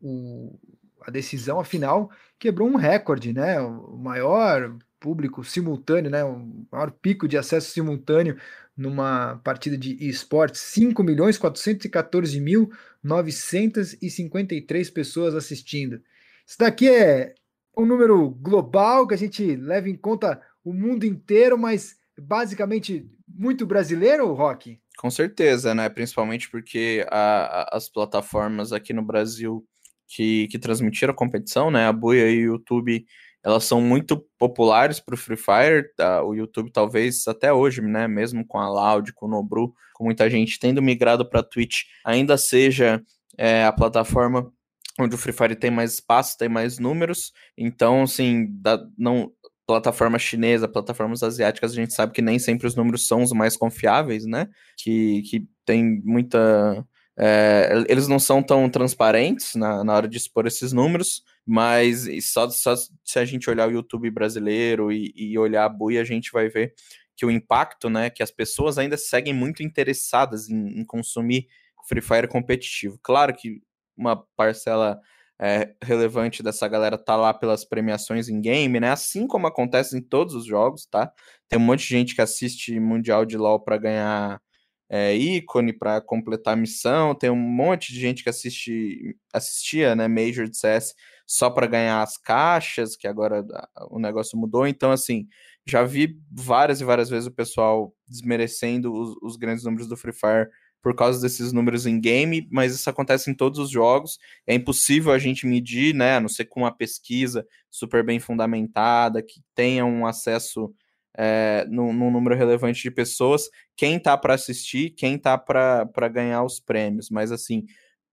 [0.00, 0.58] o,
[1.02, 3.60] a decisão, afinal, quebrou um recorde, né?
[3.60, 6.22] O maior público simultâneo, né?
[6.22, 8.36] O maior pico de acesso simultâneo
[8.76, 12.70] numa partida de esportes, 5 milhões 414 mil
[13.02, 16.00] 953 pessoas assistindo.
[16.46, 17.34] Isso daqui é
[17.76, 23.66] um número global que a gente leva em conta o mundo inteiro, mas basicamente muito
[23.66, 24.78] brasileiro, Rock?
[24.98, 25.88] Com certeza, né?
[25.88, 29.64] Principalmente porque a, a, as plataformas aqui no Brasil
[30.06, 31.86] que, que transmitiram a competição, né?
[31.86, 33.06] A Buia e o YouTube
[33.42, 36.22] elas são muito populares para o Free Fire, tá?
[36.22, 40.28] o YouTube talvez até hoje, né, mesmo com a Loud, com o Nobru, com muita
[40.28, 43.02] gente tendo migrado para Twitch, ainda seja
[43.36, 44.52] é, a plataforma
[44.98, 49.32] onde o Free Fire tem mais espaço, tem mais números, então, assim, da, não,
[49.66, 53.56] plataforma chinesa, plataformas asiáticas, a gente sabe que nem sempre os números são os mais
[53.56, 56.84] confiáveis, né, que, que tem muita...
[57.22, 62.48] É, eles não são tão transparentes na, na hora de expor esses números, mas só,
[62.48, 66.30] só se a gente olhar o YouTube brasileiro e, e olhar a Bui, a gente
[66.30, 66.72] vai ver
[67.16, 71.48] que o impacto, né, que as pessoas ainda seguem muito interessadas em, em consumir
[71.88, 73.00] Free Fire competitivo.
[73.02, 73.60] Claro que
[73.96, 75.00] uma parcela
[75.40, 78.90] é, relevante dessa galera tá lá pelas premiações em game, né?
[78.90, 81.12] Assim como acontece em todos os jogos, tá?
[81.48, 84.40] Tem um monte de gente que assiste Mundial de LoL para ganhar
[84.88, 87.12] é, ícone, para completar a missão.
[87.12, 90.94] Tem um monte de gente que assiste, assistia, né, Major de CS
[91.30, 93.46] só para ganhar as caixas, que agora
[93.88, 94.66] o negócio mudou.
[94.66, 95.28] Então, assim,
[95.64, 100.12] já vi várias e várias vezes o pessoal desmerecendo os, os grandes números do Free
[100.12, 100.48] Fire
[100.82, 104.18] por causa desses números em game, mas isso acontece em todos os jogos.
[104.44, 106.16] É impossível a gente medir, né?
[106.16, 110.74] A não ser com uma pesquisa super bem fundamentada, que tenha um acesso
[111.16, 116.42] é, num, num, número relevante de pessoas, quem tá para assistir, quem tá para ganhar
[116.42, 117.08] os prêmios.
[117.08, 117.66] Mas assim,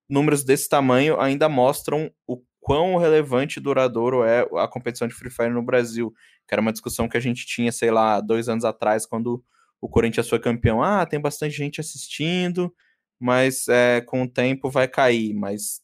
[0.08, 5.30] números desse tamanho ainda mostram o quão relevante e duradouro é a competição de Free
[5.30, 6.12] Fire no Brasil,
[6.46, 9.42] que era uma discussão que a gente tinha, sei lá, dois anos atrás, quando
[9.80, 10.82] o Corinthians foi campeão.
[10.82, 12.70] Ah, tem bastante gente assistindo,
[13.18, 15.80] mas é, com o tempo vai cair, mas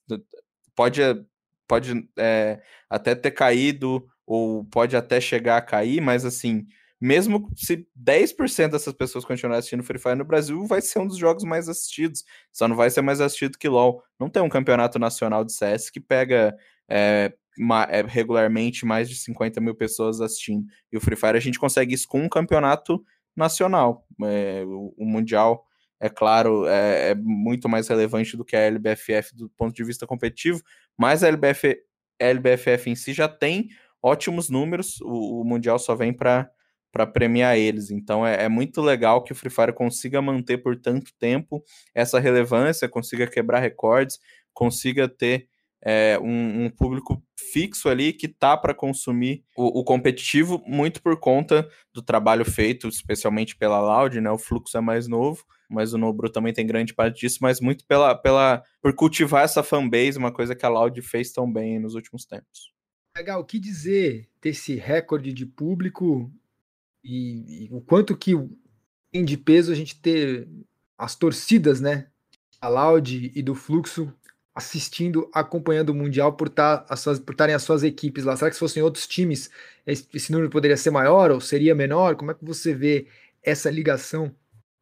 [0.77, 1.01] pode,
[1.67, 6.67] pode é, até ter caído, ou pode até chegar a cair, mas assim,
[7.01, 11.17] mesmo se 10% dessas pessoas continuarem assistindo Free Fire no Brasil, vai ser um dos
[11.17, 12.25] jogos mais assistidos.
[12.53, 14.03] Só não vai ser mais assistido que LoL.
[14.21, 16.55] Não tem um campeonato nacional de CS que pega
[16.89, 17.33] é,
[17.89, 20.67] é, regularmente mais de 50 mil pessoas assistindo.
[20.93, 23.05] E o Free Fire a gente consegue isso com um campeonato
[23.37, 24.07] nacional.
[24.23, 25.65] É, o, o, Mundial,
[26.01, 30.07] é claro, é, é, muito mais relevante do que a LBFF do ponto de vista
[30.07, 30.61] competitivo,
[30.97, 31.77] mas a LBF,
[32.19, 33.69] LBFF em si já tem
[34.03, 35.01] ótimos números.
[35.01, 36.51] O, o Mundial só vem para
[36.95, 37.91] para premiar eles.
[37.91, 41.61] Então é, é, muito legal que o Free Fire consiga manter por tanto tempo
[41.93, 44.21] essa relevância, consiga quebrar recordes,
[44.53, 45.49] consiga ter
[45.85, 51.21] é, um, um, público fixo ali que tá para consumir o, o, competitivo, muito por
[51.21, 54.31] conta do trabalho feito, especialmente pela Loud, né?
[54.31, 57.85] O fluxo é mais novo, mas o Nobru também tem grande parte disso, mas muito
[57.87, 61.95] pela, pela por cultivar essa fanbase, uma coisa que a Loud fez tão bem nos
[61.95, 62.73] últimos tempos.
[63.15, 66.33] Legal, o que dizer desse recorde de público
[67.05, 68.33] e, e o quanto que
[69.13, 70.49] tem de peso a gente ter
[70.97, 72.09] as torcidas, né?
[72.59, 74.11] A Loud e do Fluxo
[74.55, 78.37] assistindo, acompanhando o Mundial por tá, estarem as suas equipes lá.
[78.37, 79.51] Será que se fossem outros times,
[79.87, 82.15] esse número poderia ser maior ou seria menor?
[82.15, 83.09] Como é que você vê
[83.43, 84.35] essa ligação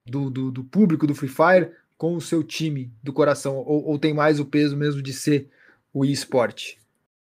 [0.07, 3.57] do, do, do público do Free Fire com o seu time do coração?
[3.57, 5.49] Ou, ou tem mais o peso mesmo de ser
[5.93, 6.75] o eSport?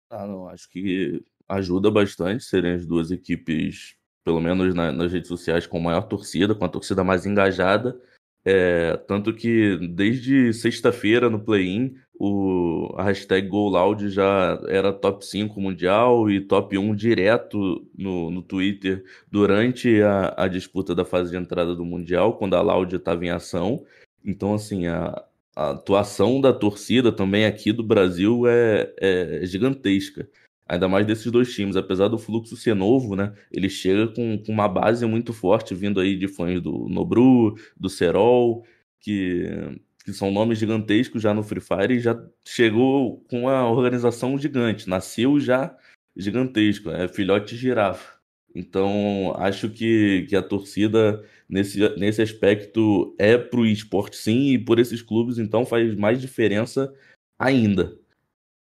[0.10, 5.28] Ah, não, acho que ajuda bastante serem as duas equipes, pelo menos na, nas redes
[5.28, 8.00] sociais, com maior torcida, com a torcida mais engajada.
[8.44, 15.60] É, tanto que desde sexta-feira no play-in, o, a hashtag GoLoud já era top 5
[15.62, 21.38] mundial e top 1 direto no, no Twitter durante a, a disputa da fase de
[21.38, 23.86] entrada do Mundial, quando a Loud estava em ação.
[24.24, 25.24] Então, assim, a,
[25.56, 30.30] a atuação da torcida também aqui do Brasil é, é gigantesca.
[30.68, 33.34] Ainda mais desses dois times, apesar do fluxo ser novo, né?
[33.50, 37.90] Ele chega com, com uma base muito forte, vindo aí de fãs do Nobru, do
[37.90, 38.66] Serol,
[39.00, 39.80] que,
[40.10, 44.90] que são nomes gigantescos já no Free Fire e já chegou com uma organização gigante.
[44.90, 45.76] Nasceu já
[46.16, 48.20] gigantesco, é filhote de girafa.
[48.54, 54.80] Então, acho que, que a torcida nesse, nesse aspecto é pro esporte sim, e por
[54.80, 56.94] esses clubes, então, faz mais diferença
[57.38, 57.98] ainda.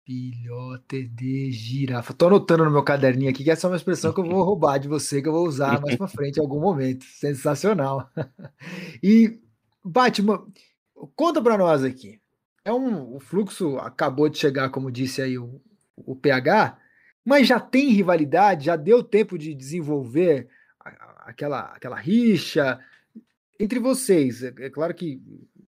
[0.05, 2.13] Filhote de girafa.
[2.13, 4.79] Tô anotando no meu caderninho aqui que essa é uma expressão que eu vou roubar
[4.79, 7.05] de você, que eu vou usar mais para frente em algum momento.
[7.05, 8.09] Sensacional.
[9.03, 9.39] e,
[9.83, 10.43] Batman,
[11.07, 12.19] conta para nós aqui.
[12.63, 15.61] É um, o fluxo acabou de chegar, como disse aí o,
[15.95, 16.77] o PH,
[17.23, 20.49] mas já tem rivalidade, já deu tempo de desenvolver
[21.19, 22.79] aquela, aquela rixa
[23.59, 24.43] entre vocês.
[24.43, 25.21] É, é claro que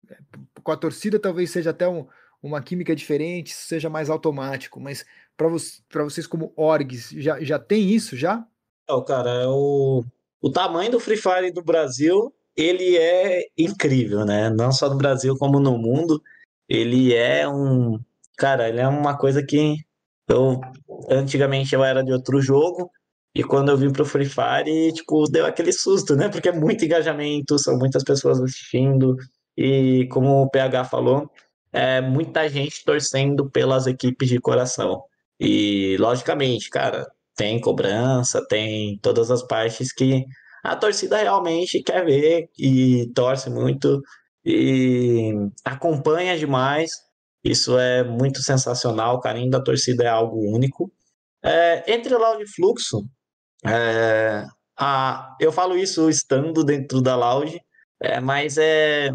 [0.09, 0.17] é,
[0.63, 2.07] com a torcida talvez seja até um,
[2.41, 5.57] uma química diferente, seja mais automático, mas para vo
[6.03, 8.45] vocês como orgs, já, já tem isso já?
[8.87, 10.03] Não, cara, é o,
[10.41, 14.49] o tamanho do Free Fire do Brasil, ele é incrível, né?
[14.49, 16.21] Não só no Brasil, como no mundo.
[16.67, 17.99] Ele é um...
[18.37, 19.77] Cara, ele é uma coisa que
[20.27, 20.59] eu...
[21.09, 22.89] Antigamente eu era de outro jogo,
[23.35, 26.27] e quando eu vim pro Free Fire, tipo, deu aquele susto, né?
[26.27, 29.15] Porque é muito engajamento, são muitas pessoas assistindo,
[29.55, 31.29] e como o PH falou,
[31.71, 35.03] é, muita gente torcendo pelas equipes de coração.
[35.39, 40.25] E, logicamente, cara, tem cobrança, tem todas as partes que
[40.67, 44.01] a torcida realmente quer ver e torce muito
[44.45, 46.91] e acompanha demais.
[47.43, 49.15] Isso é muito sensacional.
[49.15, 50.91] O carinho da torcida é algo único.
[51.43, 53.07] É, entre Loud e Fluxo,
[53.65, 54.45] é,
[54.77, 57.61] a, eu falo isso estando dentro da Loud,
[58.01, 59.09] é, mas é.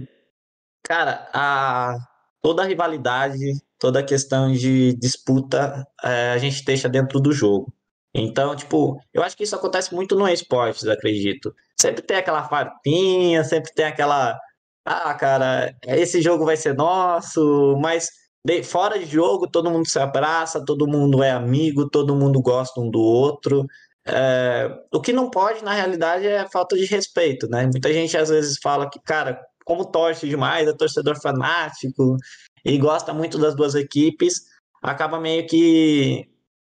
[0.82, 1.96] Cara, a,
[2.40, 3.38] toda a rivalidade,
[3.78, 7.72] toda a questão de disputa, é, a gente deixa dentro do jogo.
[8.14, 11.54] Então, tipo, eu acho que isso acontece muito no esportes, acredito.
[11.80, 14.38] Sempre tem aquela farpinha, sempre tem aquela.
[14.84, 18.10] Ah, cara, esse jogo vai ser nosso, mas
[18.44, 22.80] de, fora de jogo todo mundo se abraça, todo mundo é amigo, todo mundo gosta
[22.80, 23.66] um do outro.
[24.06, 27.66] É, o que não pode, na realidade, é falta de respeito, né?
[27.66, 32.16] Muita gente às vezes fala que, cara, como torce demais, é torcedor fanático
[32.64, 34.42] e gosta muito das duas equipes,
[34.82, 36.28] acaba meio que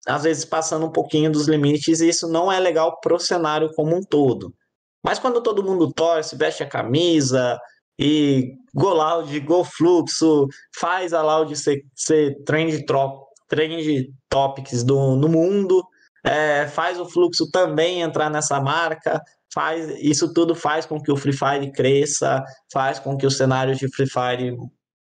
[0.10, 3.96] às vezes passando um pouquinho dos limites e isso não é legal pro cenário como
[3.96, 4.54] um todo.
[5.04, 7.60] Mas quando todo mundo torce, veste a camisa
[7.98, 15.16] e go loud, go fluxo, faz a loud ser, ser trend, trop, trend topics do,
[15.16, 15.84] no mundo,
[16.24, 19.22] é, faz o fluxo também entrar nessa marca,
[19.54, 22.44] faz isso tudo faz com que o Free Fire cresça,
[22.74, 24.58] faz com que o cenário de Free Fire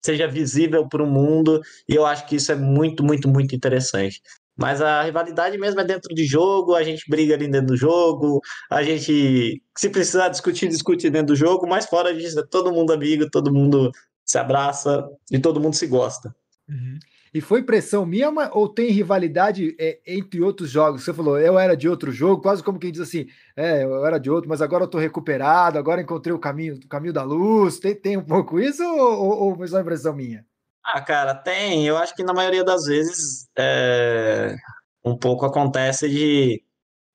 [0.05, 4.21] seja visível para o mundo, e eu acho que isso é muito, muito, muito interessante.
[4.55, 8.39] Mas a rivalidade mesmo é dentro de jogo, a gente briga ali dentro do jogo,
[8.69, 12.93] a gente, se precisar discutir, discute dentro do jogo, mas fora disso, é todo mundo
[12.93, 13.91] amigo, todo mundo
[14.23, 16.33] se abraça e todo mundo se gosta.
[16.69, 16.99] Uhum.
[17.33, 21.03] E foi pressão minha ou tem rivalidade é, entre outros jogos?
[21.03, 24.19] Você falou, eu era de outro jogo, quase como quem diz assim, é, eu era
[24.19, 27.79] de outro, mas agora eu tô recuperado, agora encontrei o caminho, o caminho da luz.
[27.79, 30.45] Tem, tem um pouco isso ou, ou foi só impressão minha?
[30.85, 31.85] Ah, cara, tem.
[31.87, 34.55] Eu acho que na maioria das vezes é,
[35.03, 36.61] um pouco acontece de,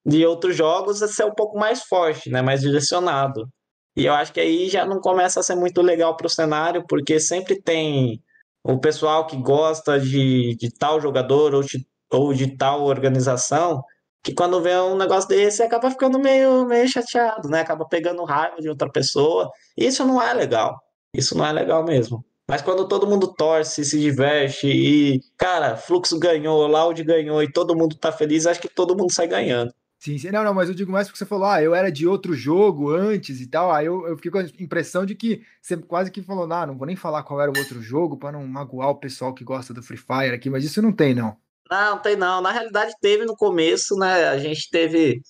[0.06, 2.42] de outros jogos ser um pouco mais forte, né?
[2.42, 3.48] Mais direcionado.
[3.96, 6.84] E eu acho que aí já não começa a ser muito legal para o cenário,
[6.88, 8.22] porque sempre tem
[8.64, 13.82] o pessoal que gosta de, de tal jogador ou de, ou de tal organização,
[14.24, 17.60] que quando vê um negócio desse acaba ficando meio, meio chateado, né?
[17.62, 19.50] Acaba pegando raiva de outra pessoa.
[19.76, 20.78] Isso não é legal.
[21.14, 22.24] Isso não é legal mesmo.
[22.48, 27.76] Mas quando todo mundo torce, se diverte e, cara, Fluxo ganhou, Loud ganhou e todo
[27.76, 29.72] mundo tá feliz, acho que todo mundo sai ganhando.
[29.98, 32.06] Sim, sim, não, não, mas eu digo mais porque você falou, ah, eu era de
[32.06, 33.70] outro jogo antes e tal.
[33.70, 36.78] Aí eu, eu fiquei com a impressão de que você quase que falou, ah, não
[36.78, 39.74] vou nem falar qual era o outro jogo para não magoar o pessoal que gosta
[39.74, 41.36] do Free Fire aqui, mas isso não tem, não.
[41.68, 42.40] Não, não tem não.
[42.40, 44.28] Na realidade teve no começo, né?
[44.28, 45.20] A gente teve.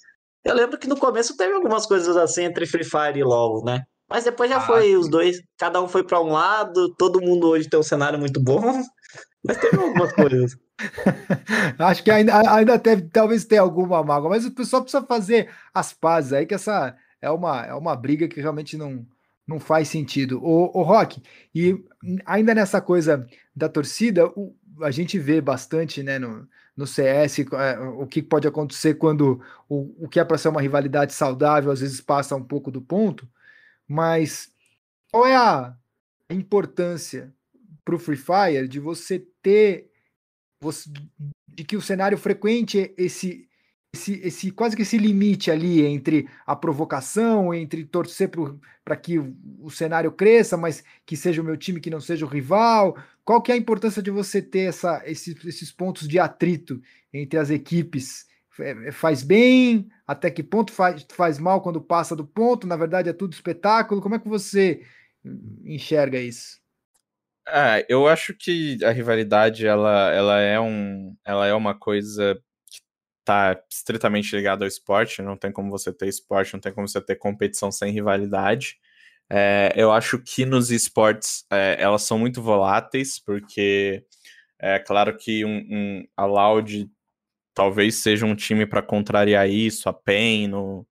[0.44, 3.82] Eu lembro que no começo teve algumas coisas assim entre Free Fire e LoL, né?
[4.08, 4.96] Mas depois já ah, foi sim.
[4.96, 8.40] os dois, cada um foi para um lado, todo mundo hoje tem um cenário muito
[8.40, 8.60] bom,
[9.44, 10.56] mas teve algumas coisas.
[11.78, 15.92] Acho que ainda, ainda teve, talvez tenha alguma mágoa, mas o pessoal precisa fazer as
[15.92, 19.04] pazes aí, que essa é uma, é uma briga que realmente não,
[19.46, 20.40] não faz sentido.
[20.42, 21.22] O, o Rock,
[21.54, 21.76] e
[22.24, 27.78] ainda nessa coisa da torcida, o, a gente vê bastante né, no, no CS é,
[27.80, 31.80] o que pode acontecer quando o, o que é para ser uma rivalidade saudável às
[31.80, 33.28] vezes passa um pouco do ponto.
[33.88, 34.50] Mas
[35.10, 35.74] qual é a
[36.30, 37.34] importância
[37.84, 39.90] para o Free Fire de você ter
[41.48, 43.48] de que o cenário frequente esse,
[43.94, 48.30] esse, esse quase que esse limite ali entre a provocação, entre torcer
[48.84, 52.26] para que o, o, cenário cresça, mas que seja o meu time, que não seja
[52.26, 52.96] o rival.
[53.24, 56.80] Qual que é a importância de você ter essa, esses, esses pontos de atrito
[57.12, 58.27] entre as equipes?
[58.60, 59.88] É, é, faz bem?
[60.06, 62.66] Até que ponto faz, faz mal quando passa do ponto?
[62.66, 64.00] Na verdade, é tudo espetáculo.
[64.00, 64.82] Como é que você
[65.64, 66.60] enxerga isso?
[67.46, 72.34] É, eu acho que a rivalidade ela, ela, é, um, ela é uma coisa
[72.70, 72.80] que
[73.20, 75.22] está estritamente ligada ao esporte.
[75.22, 78.78] Não tem como você ter esporte, não tem como você ter competição sem rivalidade.
[79.30, 84.04] É, eu acho que nos esportes é, elas são muito voláteis, porque
[84.58, 86.90] é claro que um, um, a Loud
[87.58, 90.86] talvez seja um time para contrariar isso, a PEN, no,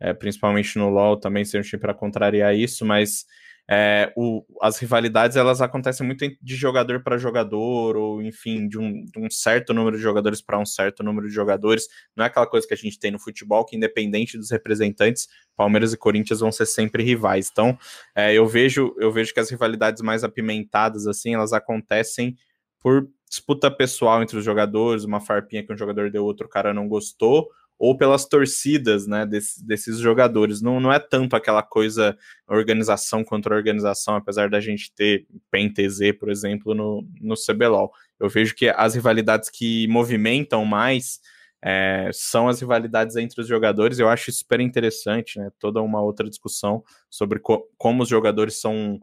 [0.00, 3.26] é, principalmente no LoL também seja um time para contrariar isso, mas
[3.68, 9.04] é, o, as rivalidades elas acontecem muito de jogador para jogador, ou enfim, de um,
[9.04, 11.86] de um, certo número de jogadores para um certo número de jogadores.
[12.16, 15.92] Não é aquela coisa que a gente tem no futebol, que independente dos representantes, Palmeiras
[15.92, 17.50] e Corinthians vão ser sempre rivais.
[17.52, 17.76] Então,
[18.14, 22.38] é, eu vejo eu vejo que as rivalidades mais apimentadas assim, elas acontecem
[22.80, 26.88] por disputa pessoal entre os jogadores, uma farpinha que um jogador deu, outro cara não
[26.88, 27.48] gostou,
[27.78, 30.62] ou pelas torcidas, né, desse, desses jogadores.
[30.62, 32.16] Não, não é tanto aquela coisa
[32.48, 37.92] organização contra organização, apesar da gente ter PEN-TZ, por exemplo, no, no CBLOL.
[38.18, 41.20] Eu vejo que as rivalidades que movimentam mais
[41.62, 43.98] é, são as rivalidades entre os jogadores.
[43.98, 48.98] Eu acho super interessante, né, toda uma outra discussão sobre co como os jogadores são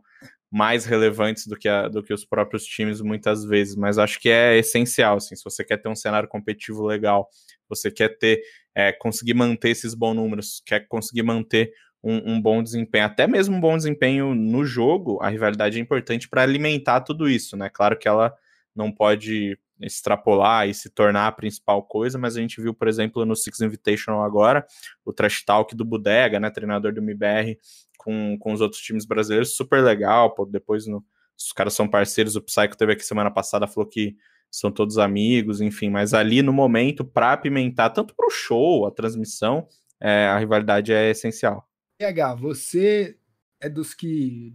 [0.53, 4.29] mais relevantes do que, a, do que os próprios times muitas vezes, mas acho que
[4.29, 7.27] é essencial, assim, se você quer ter um cenário competitivo legal,
[7.67, 8.39] você quer ter,
[8.75, 11.73] é, conseguir manter esses bons números, quer conseguir manter
[12.03, 16.29] um, um, bom desempenho, até mesmo um bom desempenho no jogo, a rivalidade é importante
[16.29, 17.67] para alimentar tudo isso, né?
[17.73, 18.31] Claro que ela
[18.75, 23.25] não pode extrapolar e se tornar a principal coisa, mas a gente viu, por exemplo,
[23.25, 24.65] no Six Invitational agora,
[25.03, 27.57] o trash talk do Bodega, né, treinador do MBR,
[27.97, 31.03] com, com os outros times brasileiros, super legal, pô, depois no,
[31.37, 34.15] os caras são parceiros, o Psycho teve aqui semana passada, falou que
[34.49, 38.91] são todos amigos, enfim, mas ali no momento, para apimentar, tanto para o show, a
[38.91, 39.67] transmissão,
[39.99, 41.67] é, a rivalidade é essencial.
[41.97, 43.17] PH, você
[43.59, 44.53] é dos que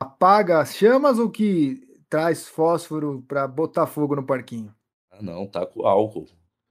[0.00, 4.74] apaga as chamas ou que traz fósforo para botar fogo no parquinho?
[5.10, 6.26] Ah, não, tá com álcool.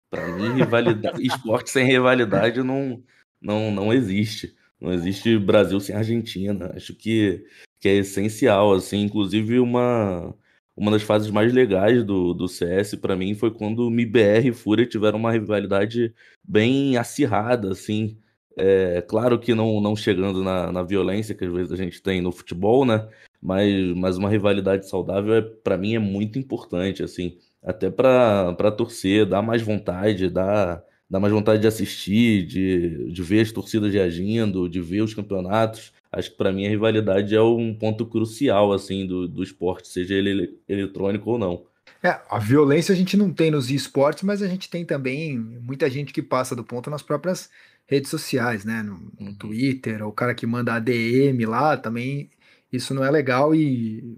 [0.09, 3.01] Para mim, rivalidade, esporte sem rivalidade não,
[3.41, 4.55] não, não existe.
[4.79, 6.73] Não existe Brasil sem Argentina.
[6.75, 7.45] Acho que,
[7.79, 9.01] que é essencial, assim.
[9.01, 10.35] Inclusive, uma,
[10.75, 14.53] uma das fases mais legais do, do CS para mim foi quando o MIBR e
[14.53, 16.13] Fúria tiveram uma rivalidade
[16.43, 18.17] bem acirrada, assim.
[18.57, 22.21] É, claro que não, não chegando na, na violência que às vezes a gente tem
[22.21, 23.07] no futebol, né?
[23.41, 27.37] Mas, mas uma rivalidade saudável, é, para mim, é muito importante, assim.
[27.63, 33.41] Até para torcer, dar mais vontade, dar dá mais vontade de assistir, de, de ver
[33.41, 35.91] as torcidas reagindo, de ver os campeonatos.
[36.09, 40.13] Acho que para mim a rivalidade é um ponto crucial assim do, do esporte, seja
[40.13, 41.65] ele eletrônico ou não.
[42.01, 45.89] É, a violência a gente não tem nos esportes, mas a gente tem também muita
[45.89, 47.49] gente que passa do ponto nas próprias
[47.85, 48.81] redes sociais, né?
[48.81, 49.35] No, no uhum.
[49.35, 52.29] Twitter, ou o cara que manda ADM lá, também
[52.71, 54.17] isso não é legal e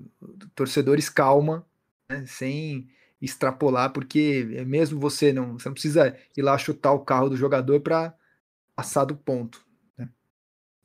[0.53, 1.65] torcedores calma,
[2.09, 2.25] né?
[2.27, 2.87] sem
[3.21, 7.79] extrapolar, porque mesmo você não, você não precisa ir lá chutar o carro do jogador
[7.79, 8.13] para
[8.75, 9.65] passar do ponto.
[9.97, 10.09] Né?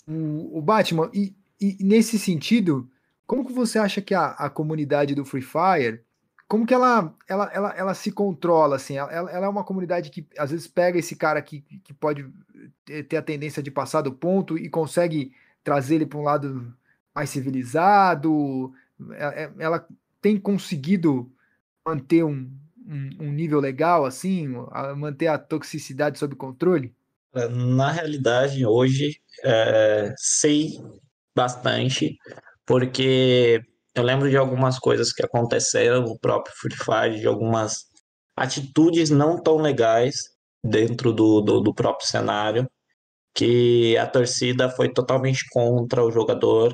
[0.07, 2.89] O, o, Batman, e, e, nesse sentido,
[3.27, 6.01] como que você acha que a, a comunidade do Free Fire,
[6.47, 10.27] como que ela, ela, ela, ela se controla, assim, ela, ela é uma comunidade que
[10.39, 12.27] às vezes pega esse cara que, que pode
[13.09, 16.75] ter a tendência de passar do ponto e consegue trazer ele para um lado
[17.19, 18.73] mais civilizado,
[19.11, 19.85] é, é, ela
[20.23, 21.29] tem conseguido
[21.85, 22.49] manter um,
[22.87, 24.47] um, um nível legal, assim,
[24.97, 26.95] manter a toxicidade sob controle?
[27.51, 30.79] Na realidade, hoje, é, sei
[31.35, 32.17] bastante,
[32.65, 33.61] porque
[33.97, 37.87] eu lembro de algumas coisas que aconteceram no próprio Free Fire, de algumas
[38.37, 40.31] atitudes não tão legais
[40.63, 42.71] dentro do, do, do próprio cenário,
[43.35, 46.73] que a torcida foi totalmente contra o jogador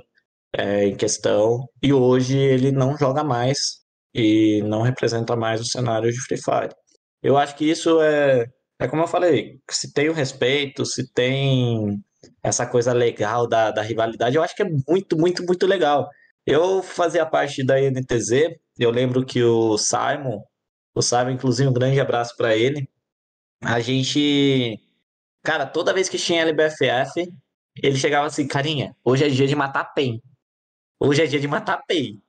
[0.57, 3.83] é, em questão, e hoje ele não joga mais
[4.15, 6.75] e não representa mais o cenário de Free Fire.
[7.23, 8.47] Eu acho que isso é,
[8.79, 11.99] é como eu falei, se tem o respeito, se tem
[12.43, 16.09] essa coisa legal da, da rivalidade, eu acho que é muito, muito, muito legal.
[16.47, 20.43] Eu fazia parte da NTZ, eu lembro que o Simon,
[20.95, 22.89] o Simon, inclusive, um grande abraço para ele.
[23.63, 24.79] A gente,
[25.43, 27.29] cara, toda vez que tinha LBFF,
[27.83, 30.21] ele chegava assim, carinha, hoje é dia de matar PEN.
[31.01, 32.21] Hoje é dia de matar PEN.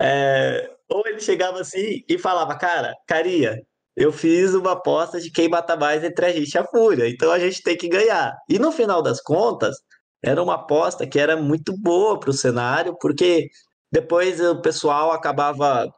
[0.00, 0.70] É...
[0.88, 3.58] Ou ele chegava assim e falava, cara, carinha,
[3.96, 7.30] eu fiz uma aposta de quem mata mais entre a gente e a Fúria, então
[7.32, 8.36] a gente tem que ganhar.
[8.48, 9.76] E no final das contas,
[10.22, 13.48] era uma aposta que era muito boa para o cenário, porque
[13.92, 15.88] depois o pessoal acabava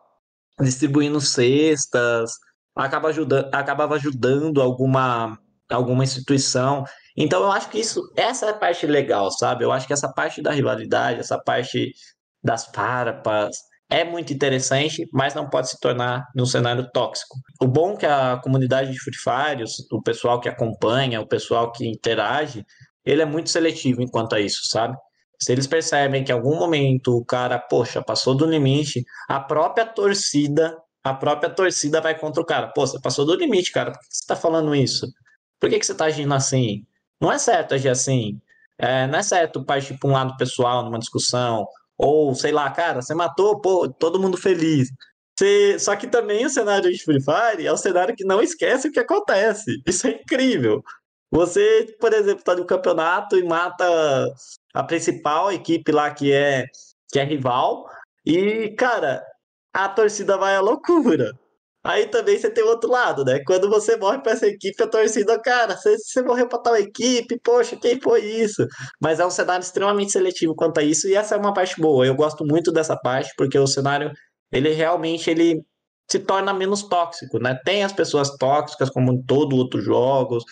[0.61, 2.33] distribuindo cestas,
[2.75, 5.39] acaba ajudando, acabava ajudando alguma,
[5.71, 6.85] alguma instituição.
[7.17, 9.65] Então eu acho que isso, essa é a parte legal, sabe?
[9.65, 11.93] Eu acho que essa parte da rivalidade, essa parte
[12.43, 13.57] das farpas,
[13.89, 17.37] é muito interessante, mas não pode se tornar num cenário tóxico.
[17.63, 21.87] O bom é que a comunidade de Fire, o pessoal que acompanha, o pessoal que
[21.89, 22.65] interage,
[23.05, 24.97] ele é muito seletivo enquanto a isso, sabe?
[25.41, 29.87] Se eles percebem que em algum momento o cara, poxa, passou do limite, a própria
[29.87, 32.69] torcida, a própria torcida vai contra o cara.
[32.75, 33.93] Pô, você passou do limite, cara.
[33.93, 35.07] Por que você tá falando isso?
[35.61, 36.85] Por que, que você tá agindo assim?
[37.21, 38.41] Não é certo agir assim.
[38.79, 41.67] É, não é certo partir para um lado pessoal numa discussão.
[41.97, 44.89] Ou, sei lá, cara, você matou, pô, todo mundo feliz.
[45.39, 45.79] Você...
[45.79, 48.93] Só que também o cenário de Free Fire é um cenário que não esquece o
[48.93, 49.83] que acontece.
[49.87, 50.83] Isso é incrível.
[51.31, 53.85] Você, por exemplo, está no campeonato e mata
[54.75, 56.67] a principal equipe lá que é,
[57.11, 57.87] que é rival,
[58.25, 59.25] e, cara,
[59.73, 61.33] a torcida vai à loucura.
[61.87, 63.41] Aí também você tem o outro lado, né?
[63.47, 67.39] Quando você morre para essa equipe, a torcida, cara, você, você morreu para tal equipe,
[67.39, 68.67] poxa, quem foi isso?
[69.01, 72.05] Mas é um cenário extremamente seletivo quanto a isso, e essa é uma parte boa.
[72.05, 74.11] Eu gosto muito dessa parte, porque o cenário,
[74.51, 75.63] ele realmente, ele
[76.11, 77.57] se torna menos tóxico, né?
[77.65, 80.45] Tem as pessoas tóxicas, como em todo outros jogos,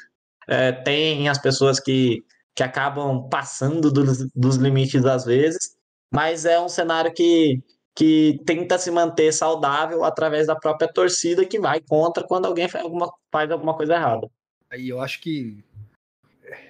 [0.49, 2.22] é, tem as pessoas que,
[2.55, 5.74] que acabam passando dos, dos limites às vezes,
[6.12, 7.61] mas é um cenário que,
[7.95, 12.84] que tenta se manter saudável através da própria torcida que vai contra quando alguém faz
[12.84, 14.28] alguma, faz alguma coisa errada.
[14.70, 15.64] Aí eu acho que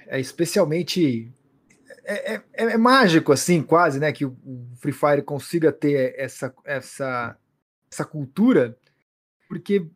[0.07, 1.33] é especialmente
[2.05, 4.37] é, é, é, mágico assim quase né que o
[4.77, 7.37] Free Fire consiga ter essa essa
[7.91, 8.77] essa cultura
[9.49, 9.87] porque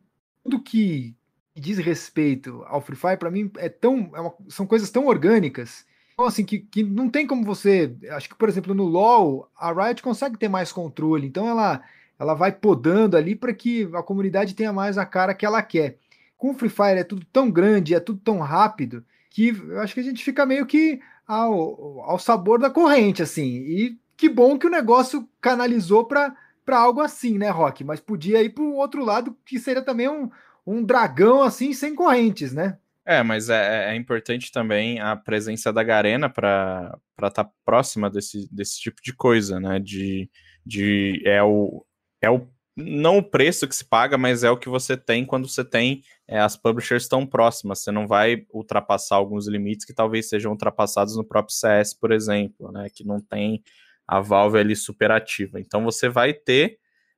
[0.43, 1.15] tudo que
[1.59, 5.85] diz respeito ao Free Fire, para mim, é tão, é uma, são coisas tão orgânicas.
[6.19, 7.95] Então, assim, que, que não tem como você.
[8.09, 11.25] Acho que, por exemplo, no LoL, a Riot consegue ter mais controle.
[11.25, 11.81] Então, ela,
[12.19, 15.97] ela vai podando ali para que a comunidade tenha mais a cara que ela quer.
[16.37, 19.93] Com o Free Fire é tudo tão grande, é tudo tão rápido, que eu acho
[19.93, 23.45] que a gente fica meio que ao, ao sabor da corrente, assim.
[23.45, 26.35] E que bom que o negócio canalizou para
[26.67, 27.85] algo assim, né, Rock?
[27.85, 30.29] Mas podia ir para o outro lado, que seria também um,
[30.67, 32.77] um dragão assim sem correntes, né?
[33.09, 38.47] É, mas é, é importante também a presença da Garena para estar tá próxima desse,
[38.53, 39.79] desse tipo de coisa, né?
[39.79, 40.29] De,
[40.63, 41.83] de é o
[42.21, 42.47] é o
[42.77, 46.03] não o preço que se paga, mas é o que você tem quando você tem
[46.27, 47.79] é, as publishers tão próximas.
[47.79, 52.71] Você não vai ultrapassar alguns limites que talvez sejam ultrapassados no próprio CS, por exemplo,
[52.71, 52.89] né?
[52.93, 53.63] Que não tem
[54.07, 55.59] a Valve ali superativa.
[55.59, 56.77] Então você vai ter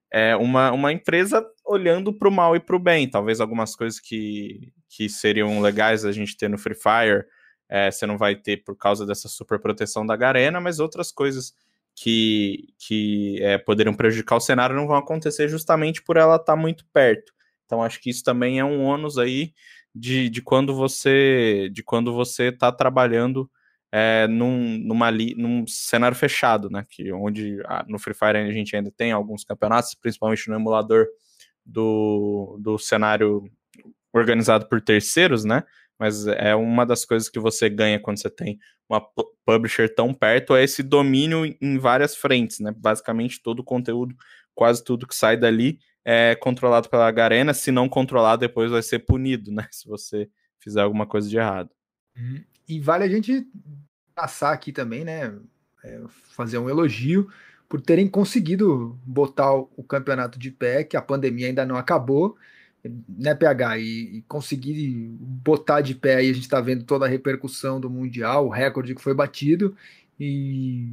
[0.10, 3.10] é, uma, uma empresa olhando para o mal e para o bem.
[3.10, 7.26] Talvez algumas coisas que, que seriam legais a gente ter no Free Fire,
[7.70, 11.54] é, você não vai ter por causa dessa super proteção da Garena, mas outras coisas
[11.96, 16.56] que, que é, poderiam prejudicar o cenário não vão acontecer justamente por ela estar tá
[16.56, 17.32] muito perto.
[17.66, 19.54] Então acho que isso também é um ônus aí
[19.94, 23.50] de, de quando você de quando você está trabalhando
[23.92, 26.86] é, num, numa li, num cenário fechado, né?
[26.90, 31.08] Que onde ah, no Free Fire a gente ainda tem alguns campeonatos, principalmente no emulador
[31.66, 33.44] do, do cenário
[34.14, 35.64] organizado por terceiros, né?
[36.00, 38.60] Mas é uma das coisas que você ganha quando você tem
[38.90, 39.02] uma
[39.46, 42.74] publisher tão perto, é esse domínio em várias frentes, né?
[42.76, 44.16] Basicamente todo o conteúdo,
[44.54, 49.00] quase tudo que sai dali é controlado pela Garena, se não controlar depois vai ser
[49.00, 49.68] punido, né?
[49.72, 51.70] Se você fizer alguma coisa de errado.
[52.16, 52.44] Uhum.
[52.68, 53.46] E vale a gente
[54.14, 55.34] passar aqui também, né?
[55.84, 56.02] É,
[56.36, 57.30] fazer um elogio,
[57.72, 62.36] por terem conseguido botar o campeonato de pé, que a pandemia ainda não acabou,
[63.08, 63.78] né, PH?
[63.78, 67.90] E, e conseguir botar de pé aí, a gente está vendo toda a repercussão do
[67.90, 69.74] Mundial, o recorde que foi batido,
[70.20, 70.92] e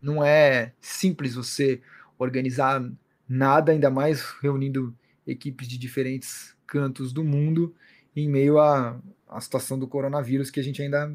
[0.00, 1.80] não é simples você
[2.16, 2.88] organizar
[3.28, 7.74] nada, ainda mais reunindo equipes de diferentes cantos do mundo
[8.14, 8.96] em meio à,
[9.40, 11.12] situação do coronavírus que a gente ainda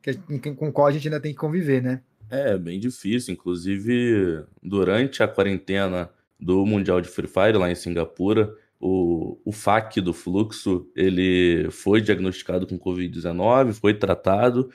[0.00, 0.14] que,
[0.54, 2.00] com qual a gente ainda tem que conviver, né?
[2.30, 3.34] É, bem difícil.
[3.34, 10.00] Inclusive, durante a quarentena do Mundial de Free Fire lá em Singapura, o, o FAQ
[10.00, 14.70] do Fluxo, ele foi diagnosticado com Covid-19, foi tratado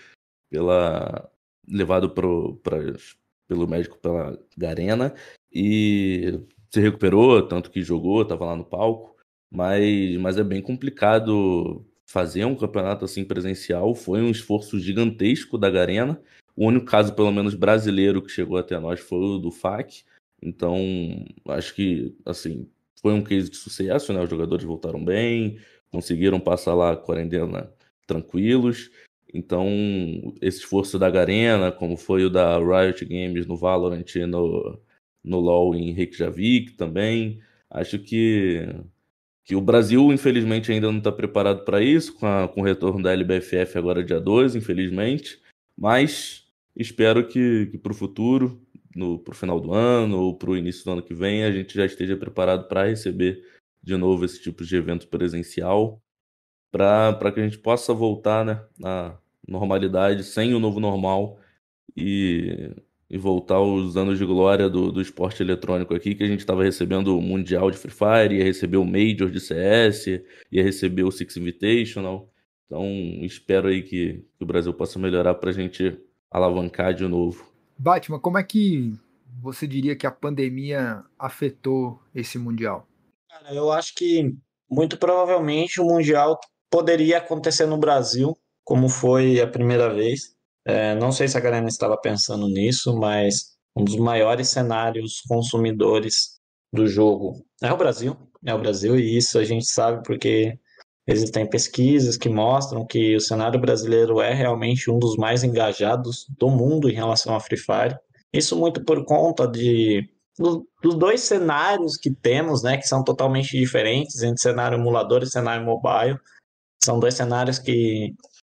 [0.49, 1.29] pela
[1.67, 2.77] levado pro, pra,
[3.47, 5.13] pelo médico pela Garena
[5.53, 6.39] e
[6.71, 9.15] se recuperou, tanto que jogou, estava lá no palco,
[9.51, 15.69] mas, mas é bem complicado fazer um campeonato assim presencial, foi um esforço gigantesco da
[15.69, 16.19] Garena,
[16.60, 20.03] o único caso, pelo menos brasileiro, que chegou até nós foi o do FAC,
[20.41, 20.76] então
[21.47, 22.70] acho que, assim,
[23.01, 25.57] foi um case de sucesso, né, os jogadores voltaram bem,
[25.89, 27.72] conseguiram passar lá a quarentena
[28.05, 28.91] tranquilos,
[29.34, 29.68] então,
[30.41, 34.78] esse esforço da Garena, como foi o da Riot Games no Valorant e no,
[35.24, 37.39] no LoL em Reykjavik também,
[37.70, 38.68] acho que,
[39.45, 43.01] que o Brasil, infelizmente, ainda não está preparado para isso, com, a, com o retorno
[43.01, 45.39] da LBFF agora dia 2, infelizmente,
[45.78, 48.61] mas espero que, que para o futuro,
[49.24, 51.76] para o final do ano ou para o início do ano que vem, a gente
[51.76, 53.43] já esteja preparado para receber
[53.82, 56.01] de novo esse tipo de evento presencial
[56.72, 59.17] para que a gente possa voltar né, à
[59.47, 61.39] normalidade sem o novo normal
[61.95, 62.72] e,
[63.09, 66.63] e voltar aos anos de glória do, do esporte eletrônico aqui, que a gente estava
[66.63, 70.07] recebendo o Mundial de Free Fire, ia receber o Major de CS,
[70.51, 72.32] ia receber o Six Invitational.
[72.65, 72.86] Então,
[73.24, 75.97] espero aí que, que o Brasil possa melhorar para a gente
[76.32, 77.47] alavancar de novo.
[77.77, 78.93] Batman, como é que
[79.41, 82.86] você diria que a pandemia afetou esse Mundial?
[83.30, 84.36] Cara, eu acho que
[84.69, 90.36] muito provavelmente o Mundial poderia acontecer no Brasil, como foi a primeira vez.
[90.65, 96.39] É, não sei se a galera estava pensando nisso, mas um dos maiores cenários consumidores
[96.71, 98.15] do jogo é o Brasil.
[98.45, 100.57] É o Brasil, e isso a gente sabe porque
[101.10, 106.49] existem pesquisas que mostram que o cenário brasileiro é realmente um dos mais engajados do
[106.49, 107.97] mundo em relação a Free Fire.
[108.32, 110.07] Isso muito por conta de
[110.82, 115.66] dos dois cenários que temos, né, que são totalmente diferentes entre cenário emulador e cenário
[115.66, 116.18] mobile.
[116.82, 118.14] São dois cenários que,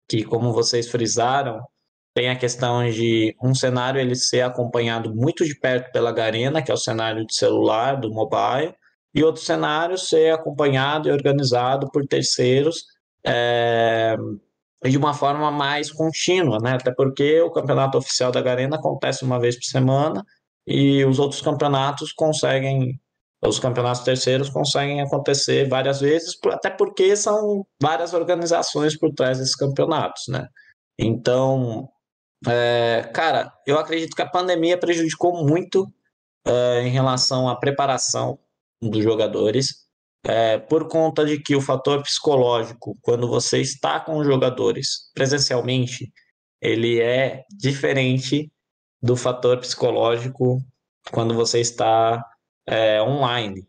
[0.07, 1.59] que, como vocês frisaram,
[2.15, 6.71] tem a questão de um cenário ele ser acompanhado muito de perto pela Garena, que
[6.71, 8.75] é o cenário de celular, do mobile,
[9.15, 12.85] e outro cenário ser acompanhado e organizado por terceiros
[13.25, 14.17] é,
[14.85, 16.73] de uma forma mais contínua, né?
[16.73, 20.25] Até porque o campeonato oficial da Garena acontece uma vez por semana
[20.67, 23.01] e os outros campeonatos conseguem
[23.43, 29.57] os campeonatos terceiros conseguem acontecer várias vezes, até porque são várias organizações por trás desses
[29.57, 30.47] campeonatos, né?
[30.99, 31.89] Então,
[32.47, 35.91] é, cara, eu acredito que a pandemia prejudicou muito
[36.47, 38.39] é, em relação à preparação
[38.81, 39.87] dos jogadores,
[40.25, 46.13] é, por conta de que o fator psicológico, quando você está com os jogadores presencialmente,
[46.61, 48.53] ele é diferente
[49.03, 50.61] do fator psicológico
[51.11, 52.23] quando você está
[52.67, 53.67] é, online.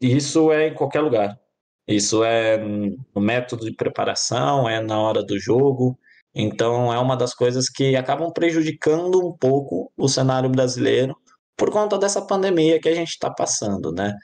[0.00, 1.38] Isso é em qualquer lugar.
[1.86, 5.98] Isso é no método de preparação, é na hora do jogo.
[6.32, 11.16] Então, é uma das coisas que acabam prejudicando um pouco o cenário brasileiro
[11.56, 14.14] por conta dessa pandemia que a gente está passando, né?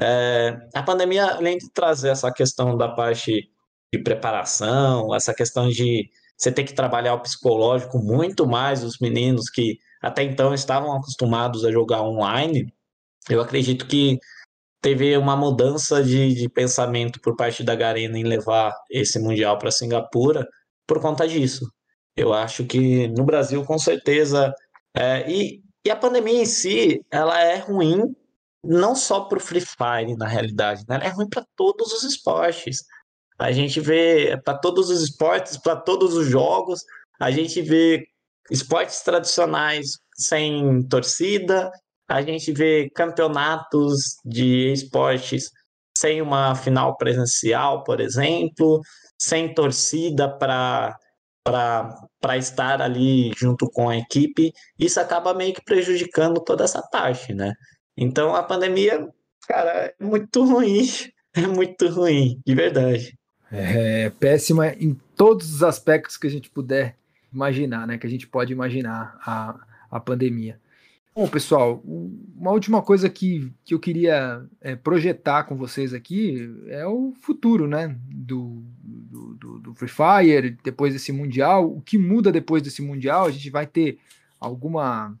[0.00, 3.48] É, a pandemia, além de trazer essa questão da parte
[3.92, 9.48] de preparação, essa questão de você ter que trabalhar o psicológico muito mais os meninos
[9.48, 12.72] que até então estavam acostumados a jogar online,
[13.28, 14.18] eu acredito que
[14.82, 19.70] teve uma mudança de, de pensamento por parte da Garena em levar esse Mundial para
[19.70, 20.46] Singapura
[20.86, 21.66] por conta disso.
[22.16, 24.52] Eu acho que no Brasil, com certeza.
[24.96, 28.14] É, e, e a pandemia em si, ela é ruim
[28.66, 31.00] não só para o Free Fire, na realidade, né?
[31.02, 32.84] é ruim para todos os esportes.
[33.38, 36.82] A gente vê para todos os esportes, para todos os jogos,
[37.20, 38.06] a gente vê
[38.50, 41.70] esportes tradicionais sem torcida,
[42.08, 45.50] a gente vê campeonatos de esportes
[45.96, 48.80] sem uma final presencial, por exemplo,
[49.18, 50.96] sem torcida para
[52.20, 57.32] para estar ali junto com a equipe, isso acaba meio que prejudicando toda essa parte,
[57.32, 57.52] né?
[57.96, 59.08] Então a pandemia,
[59.48, 60.86] cara, é muito ruim,
[61.34, 63.18] é muito ruim, de verdade.
[63.50, 66.96] É péssima em todos os aspectos que a gente puder
[67.32, 67.96] imaginar, né?
[67.96, 70.58] Que a gente pode imaginar a, a pandemia.
[71.14, 71.82] Bom, pessoal,
[72.36, 77.66] uma última coisa que, que eu queria é, projetar com vocês aqui é o futuro,
[77.66, 77.96] né?
[78.06, 81.70] Do, do, do, Free Fire, depois desse Mundial.
[81.70, 83.24] O que muda depois desse Mundial?
[83.24, 83.98] A gente vai ter
[84.38, 85.16] alguma.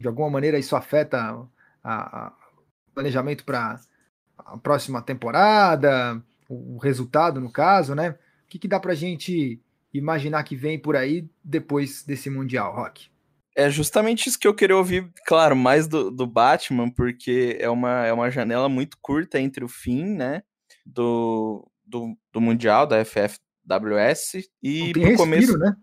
[0.00, 1.46] De alguma maneira, isso afeta
[1.88, 3.80] o planejamento para
[4.38, 8.10] a próxima temporada, o, o, resultado, no caso, né?
[8.10, 9.60] O que, que dá para a gente
[9.92, 13.10] imaginar que vem por aí depois desse Mundial, Rock?
[13.56, 18.06] É justamente isso que eu queria ouvir, claro, mais do, do Batman, porque é uma,
[18.06, 20.44] é uma janela muito curta entre o fim, né,
[20.86, 25.58] do, do, do Mundial, da FFWS, e não tem respiro, começo...
[25.58, 25.76] né?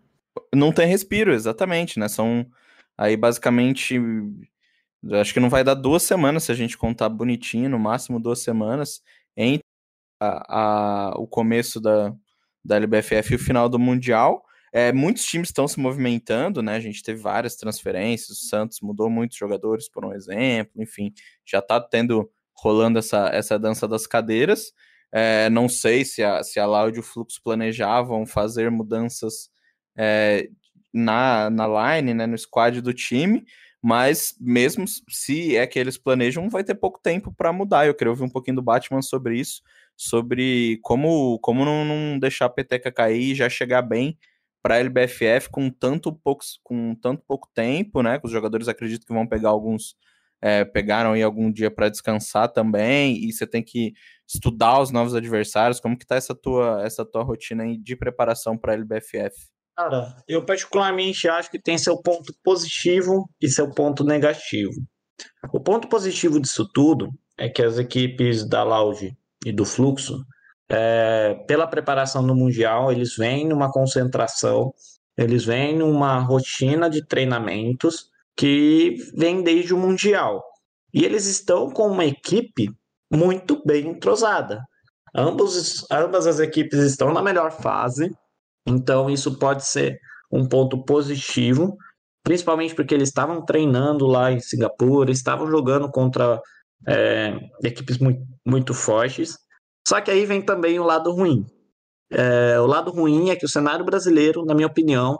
[0.54, 2.50] Não tem respiro, exatamente, né, são
[2.98, 4.00] aí basicamente,
[5.14, 8.40] acho que não vai dar duas semanas, se a gente contar bonitinho, no máximo duas
[8.40, 9.02] semanas,
[9.36, 9.64] entre
[10.20, 12.14] a, a, o começo da,
[12.64, 14.44] da LBFF e o final do Mundial,
[14.74, 16.76] é, muitos times estão se movimentando, né?
[16.76, 21.14] A gente teve várias transferências, o Santos mudou muitos jogadores, por um exemplo, enfim,
[21.46, 24.74] já está tendo rolando essa, essa dança das cadeiras.
[25.14, 29.50] É, não sei se a, se a e o Fluxo planejavam fazer mudanças
[29.98, 30.50] é,
[30.94, 33.46] na, na line, né, no squad do time,
[33.86, 37.86] mas mesmo se é que eles planejam, vai ter pouco tempo para mudar.
[37.86, 39.62] Eu queria ouvir um pouquinho do Batman sobre isso,
[39.96, 44.18] sobre como, como não, não deixar a peteca cair e já chegar bem
[44.60, 48.20] para a LBFF com tanto, poucos, com tanto pouco tempo, né?
[48.24, 49.96] Os jogadores acredito que vão pegar alguns.
[50.42, 53.94] É, pegaram aí algum dia para descansar também, e você tem que
[54.28, 55.80] estudar os novos adversários.
[55.80, 59.55] Como que tá essa tua, essa tua rotina aí de preparação para a LBFF?
[59.76, 64.72] Cara, eu particularmente acho que tem seu ponto positivo e seu ponto negativo.
[65.52, 69.16] O ponto positivo disso tudo é que as equipes da Loud
[69.46, 70.26] e do Fluxo
[70.70, 74.74] é, pela preparação no Mundial, eles vêm numa concentração,
[75.18, 80.44] eles vêm numa rotina de treinamentos que vem desde o Mundial.
[80.94, 82.70] E eles estão com uma equipe
[83.12, 84.64] muito bem entrosada.
[85.14, 88.12] Ambos, ambas as equipes estão na melhor fase,
[88.66, 90.00] então isso pode ser
[90.32, 91.78] um ponto positivo,
[92.24, 96.42] principalmente porque eles estavam treinando lá em Singapura, estavam jogando contra
[96.88, 99.38] é, equipes muito, muito fortes.
[99.88, 101.46] Só que aí vem também o lado ruim.
[102.12, 105.20] É, o lado ruim é que o cenário brasileiro, na minha opinião,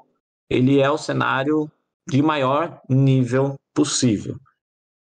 [0.50, 1.70] ele é o cenário
[2.08, 4.36] de maior nível possível.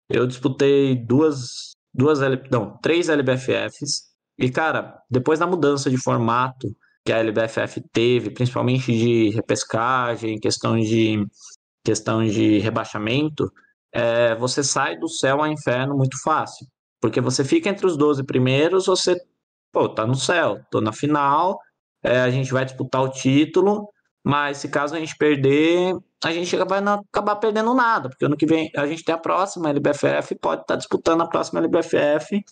[0.08, 2.18] Eu disputei duas, duas
[2.50, 6.74] não, três LBFFs e, cara, depois da mudança de formato
[7.04, 11.26] que a LBFF teve, principalmente de repescagem, questão de
[11.84, 13.52] questão de rebaixamento,
[13.92, 16.66] é, você sai do céu ao inferno muito fácil.
[17.00, 19.16] Porque você fica entre os 12 primeiros, você
[19.72, 21.58] pô, tá no céu, tô na final,
[22.02, 23.88] é, a gente vai disputar o título,
[24.24, 28.36] mas se caso a gente perder, a gente vai não acabar perdendo nada, porque ano
[28.36, 32.44] que vem a gente tem a próxima LBFF, pode estar tá disputando a próxima LBFF.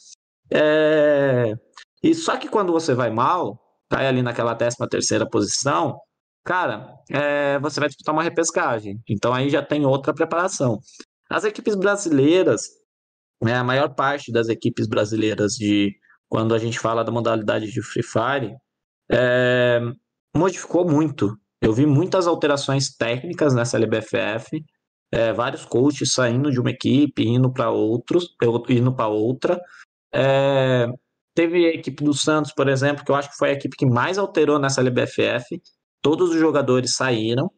[0.52, 1.54] É...
[2.02, 5.98] E só que quando você vai mal, cai ali naquela 13 terceira posição,
[6.44, 7.58] cara, é...
[7.58, 9.00] você vai disputar uma repescagem.
[9.08, 10.78] Então aí já tem outra preparação.
[11.28, 12.62] As equipes brasileiras,
[13.42, 15.94] né, a maior parte das equipes brasileiras de
[16.28, 18.56] quando a gente fala da modalidade de Free Fire,
[19.10, 19.80] é,
[20.34, 21.36] modificou muito.
[21.60, 24.64] Eu vi muitas alterações técnicas nessa LBFF,
[25.12, 28.34] é, vários coaches saindo de uma equipe, indo para outros,
[28.68, 29.60] indo para outra.
[30.14, 30.86] É,
[31.34, 33.86] teve a equipe do Santos, por exemplo, que eu acho que foi a equipe que
[33.86, 35.60] mais alterou nessa LBFF.
[36.02, 37.50] Todos os jogadores saíram,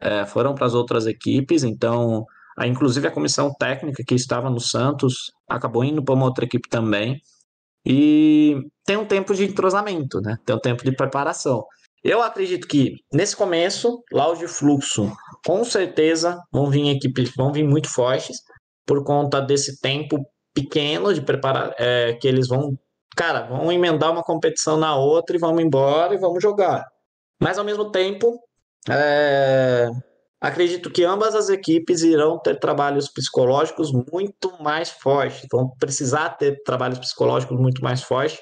[0.00, 2.24] é, foram para as outras equipes, então,
[2.56, 6.68] a, inclusive a comissão técnica que estava no Santos acabou indo para uma outra equipe
[6.68, 7.20] também.
[7.84, 10.36] E tem um tempo de entrosamento, né?
[10.44, 11.64] Tem um tempo de preparação.
[12.02, 15.12] Eu acredito que nesse começo, Loud Fluxo,
[15.44, 18.38] com certeza vão vir equipes, vão vir muito fortes
[18.86, 20.24] por conta desse tempo
[20.54, 22.76] pequeno de preparar, é, que eles vão,
[23.18, 26.86] cara, vão emendar uma competição na outra e vamos embora e vamos jogar.
[27.40, 28.38] Mas ao mesmo tempo,
[28.88, 29.90] é,
[30.40, 36.62] Acredito que ambas as equipes irão ter trabalhos psicológicos muito mais fortes, vão precisar ter
[36.62, 38.38] trabalhos psicológicos muito mais fortes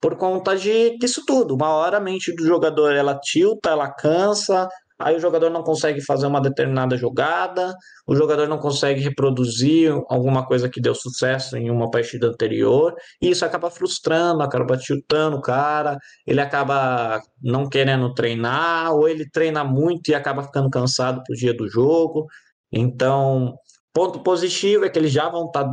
[0.00, 1.54] por conta de, disso tudo.
[1.54, 4.68] Uma hora a mente do jogador ela tilta, ela cansa,
[4.98, 7.74] aí o jogador não consegue fazer uma determinada jogada,
[8.06, 13.30] o jogador não consegue reproduzir alguma coisa que deu sucesso em uma partida anterior, e
[13.30, 19.64] isso acaba frustrando, acaba tiltando o cara, ele acaba não querendo treinar, ou ele treina
[19.64, 22.26] muito e acaba ficando cansado pro dia do jogo.
[22.72, 23.54] Então,
[23.92, 25.70] ponto positivo é que eles já vão estar tá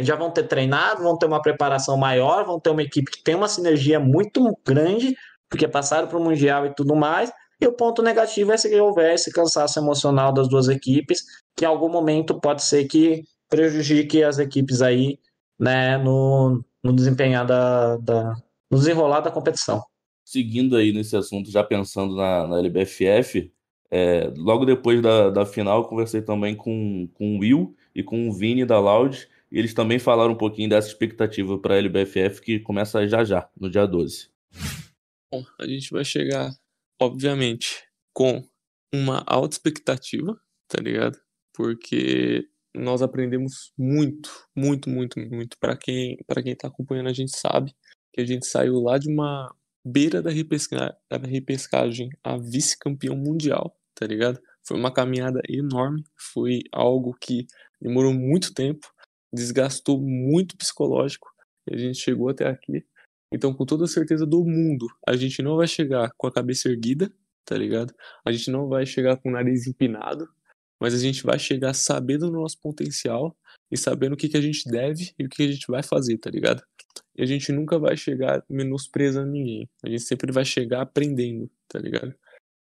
[0.00, 3.34] já vão ter treinado, vão ter uma preparação maior, vão ter uma equipe que tem
[3.34, 5.14] uma sinergia muito grande,
[5.50, 7.32] porque passaram para o Mundial e tudo mais,
[7.62, 11.22] E o ponto negativo é se houver esse cansaço emocional das duas equipes,
[11.56, 15.16] que em algum momento pode ser que prejudique as equipes aí,
[15.60, 18.34] né, no, no desempenhar da, da,
[18.68, 19.80] no desenrolar da competição.
[20.24, 23.52] Seguindo aí nesse assunto, já pensando na, na LBFF,
[23.88, 28.32] é, logo depois da, da final, conversei também com, com o Will e com o
[28.32, 32.58] Vini da Loud, e eles também falaram um pouquinho dessa expectativa para a LBFF que
[32.58, 34.30] começa já já, no dia 12.
[35.32, 36.50] Bom, a gente vai chegar,
[37.02, 37.82] obviamente,
[38.14, 38.42] com
[38.92, 40.36] uma alta expectativa,
[40.68, 41.18] tá ligado?
[41.54, 45.56] Porque nós aprendemos muito, muito, muito, muito.
[45.58, 47.74] Para quem, para quem tá acompanhando, a gente sabe
[48.12, 53.76] que a gente saiu lá de uma beira da, repesca, da repescagem a vice-campeão mundial,
[53.94, 54.40] tá ligado?
[54.66, 57.46] Foi uma caminhada enorme, foi algo que
[57.80, 58.86] demorou muito tempo,
[59.34, 61.28] desgastou muito psicológico,
[61.68, 62.84] e a gente chegou até aqui.
[63.32, 66.68] Então, com toda a certeza do mundo, a gente não vai chegar com a cabeça
[66.68, 67.10] erguida,
[67.44, 67.94] tá ligado?
[68.24, 70.28] A gente não vai chegar com o nariz empinado,
[70.78, 73.36] mas a gente vai chegar sabendo do nosso potencial
[73.70, 76.18] e sabendo o que, que a gente deve e o que a gente vai fazer,
[76.18, 76.62] tá ligado?
[77.16, 79.68] E a gente nunca vai chegar menosprezando ninguém.
[79.84, 82.14] A gente sempre vai chegar aprendendo, tá ligado?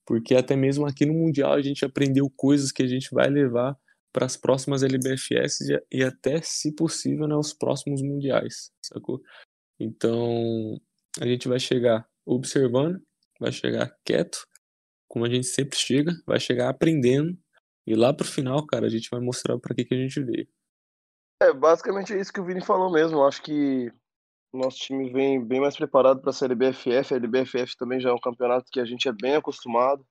[0.05, 3.77] Porque até mesmo aqui no Mundial a gente aprendeu coisas que a gente vai levar
[4.13, 5.59] para as próximas LBFS
[5.91, 9.21] e até, se possível, né, os próximos mundiais, sacou?
[9.80, 10.80] Então,
[11.19, 12.99] a gente vai chegar observando,
[13.39, 14.45] vai chegar quieto,
[15.07, 17.38] como a gente sempre chega, vai chegar aprendendo
[17.88, 20.45] e lá pro final, cara, a gente vai mostrar para que, que a gente veio.
[21.41, 23.23] É, basicamente é isso que o Vini falou mesmo.
[23.23, 23.89] Acho que
[24.53, 27.13] o nosso time vem bem mais preparado para a Série BFF.
[27.13, 30.03] A LBFF também já é um campeonato que a gente é bem acostumado.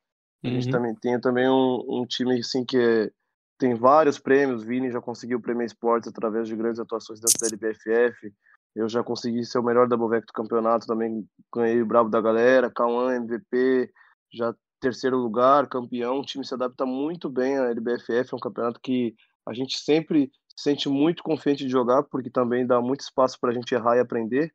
[0.43, 0.73] A gente uhum.
[0.73, 3.11] também tem também um, um time assim que é,
[3.59, 4.63] tem vários prêmios.
[4.63, 8.33] O Vini já conseguiu o prêmio Esportes através de grandes atuações dentro da LBFF.
[8.77, 12.21] Eu já consegui ser o melhor da Bovec do campeonato, também ganhei o Bravo da
[12.21, 13.91] Galera, Cauã, MVP,
[14.35, 16.21] já terceiro lugar, campeão.
[16.21, 19.15] O time se adapta muito bem à LBFF, é um campeonato que
[19.49, 23.51] a gente sempre se sente muito confiante de jogar, porque também dá muito espaço para
[23.51, 24.53] a gente errar e aprender,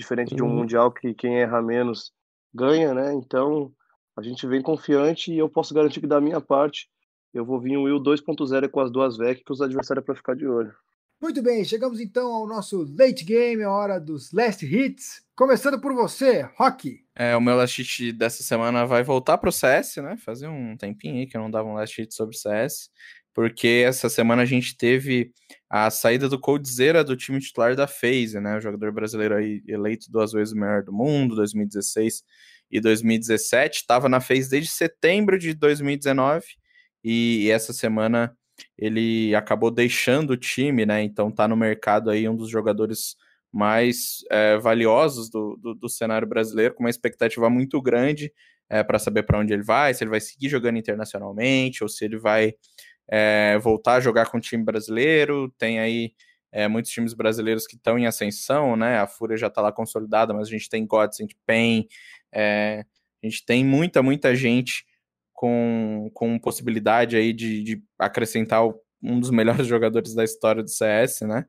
[0.00, 0.36] diferente uhum.
[0.36, 0.48] de um.
[0.48, 2.12] Mundial que quem erra menos
[2.54, 3.12] ganha, né?
[3.14, 3.72] Então
[4.16, 6.88] a gente vem confiante e eu posso garantir que da minha parte
[7.32, 10.14] eu vou vir um Will 2.0 com as duas VEC que os adversários é para
[10.14, 10.72] ficar de olho.
[11.20, 15.22] Muito bem, chegamos então ao nosso late game, a hora dos last hits.
[15.34, 17.02] Começando por você, Rock.
[17.16, 20.16] É, o meu last hit dessa semana vai voltar pro CS, né?
[20.16, 22.90] Fazer um tempinho aí que eu não dava um last hit sobre CS,
[23.32, 25.32] porque essa semana a gente teve
[25.70, 28.56] a saída do Coldzera do time titular da FaZe, né?
[28.56, 32.22] O jogador brasileiro aí eleito duas vezes o melhor do mundo, 2016
[32.70, 36.44] e 2017, estava na FaZe desde setembro de 2019
[37.02, 38.36] e essa semana
[38.78, 41.02] ele acabou deixando o time, né?
[41.02, 43.16] Então tá no mercado aí um dos jogadores
[43.52, 48.32] mais é, valiosos do, do, do, cenário brasileiro, com uma expectativa muito grande
[48.68, 52.04] é, para saber para onde ele vai, se ele vai seguir jogando internacionalmente ou se
[52.04, 52.54] ele vai
[53.08, 55.52] é, voltar a jogar com o time brasileiro.
[55.56, 56.12] Tem aí
[56.50, 58.98] é, muitos times brasileiros que estão em ascensão, né?
[58.98, 61.86] A Fúria já está lá consolidada, mas a gente tem Godsend Pain,
[62.32, 62.84] é,
[63.22, 64.84] a gente tem muita, muita gente
[65.44, 68.62] com, com possibilidade aí de, de acrescentar
[69.02, 71.44] um dos melhores jogadores da história do CS, né?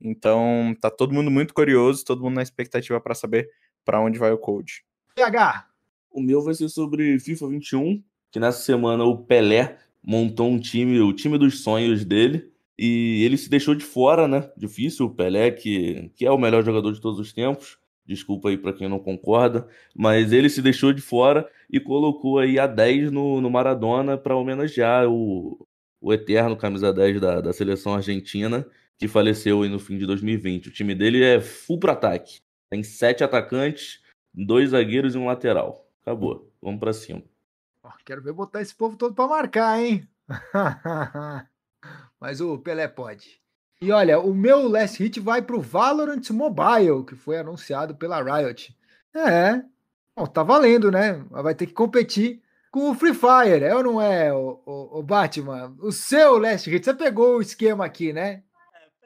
[0.00, 3.48] Então tá todo mundo muito curioso, todo mundo na expectativa para saber
[3.84, 4.84] para onde vai o Code.
[5.14, 5.68] PH.
[6.10, 11.00] O meu vai ser sobre FIFA 21, que nessa semana o Pelé montou um time,
[11.00, 14.50] o time dos sonhos dele, e ele se deixou de fora, né?
[14.56, 18.56] Difícil, o Pelé, que, que é o melhor jogador de todos os tempos, Desculpa aí
[18.56, 23.10] para quem não concorda, mas ele se deixou de fora e colocou aí a 10
[23.10, 25.66] no, no Maradona para homenagear o,
[26.00, 28.64] o eterno camisa 10 da, da seleção argentina,
[28.96, 30.68] que faleceu aí no fim de 2020.
[30.68, 32.40] O time dele é full para ataque.
[32.70, 34.00] Tem sete atacantes,
[34.32, 35.88] dois zagueiros e um lateral.
[36.02, 36.52] Acabou.
[36.62, 37.22] Vamos para cima.
[38.04, 40.08] Quero ver botar esse povo todo para marcar, hein?
[42.20, 43.40] Mas o Pelé pode.
[43.80, 48.76] E olha, o meu last hit vai pro Valorant Mobile, que foi anunciado pela Riot.
[49.14, 49.62] É,
[50.16, 51.24] bom, tá valendo, né?
[51.30, 55.02] Vai ter que competir com o Free Fire, é ou não é, o, o, o
[55.02, 55.74] Batman?
[55.80, 58.42] O seu last hit, você pegou o esquema aqui, né?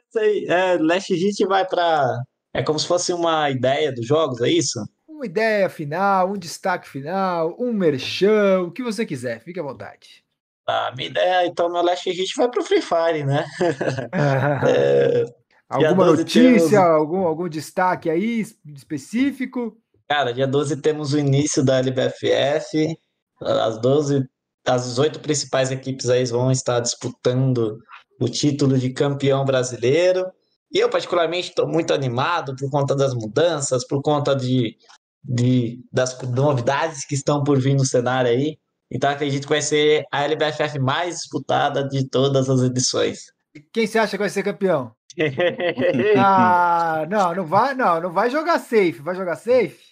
[0.09, 2.21] Sei, é, last hit vai para
[2.53, 4.79] é como se fosse uma ideia dos jogos, é isso?
[5.07, 10.23] Uma ideia final, um destaque final, um merchan, o que você quiser, fique à vontade.
[10.67, 13.45] A minha ideia, então, meu last hit vai pro Free Fire, né?
[14.67, 15.25] é,
[15.71, 16.73] Alguma notícia, temos...
[16.73, 18.45] algum, algum destaque aí
[18.75, 19.77] específico?
[20.09, 22.97] Cara, dia 12 temos o início da LBFF.
[23.41, 24.27] As 12,
[24.67, 27.79] as 18 principais equipes aí vão estar disputando
[28.19, 30.25] o título de campeão brasileiro.
[30.73, 34.75] E eu, particularmente, estou muito animado por conta das mudanças, por conta de,
[35.23, 38.57] de, das novidades que estão por vir no cenário aí.
[38.91, 43.31] Então acredito que vai ser a LBFF mais disputada de todas as edições.
[43.71, 44.91] Quem você acha que vai ser campeão?
[46.17, 49.01] ah, não, não vai, não, não vai jogar safe.
[49.01, 49.91] Vai jogar safe?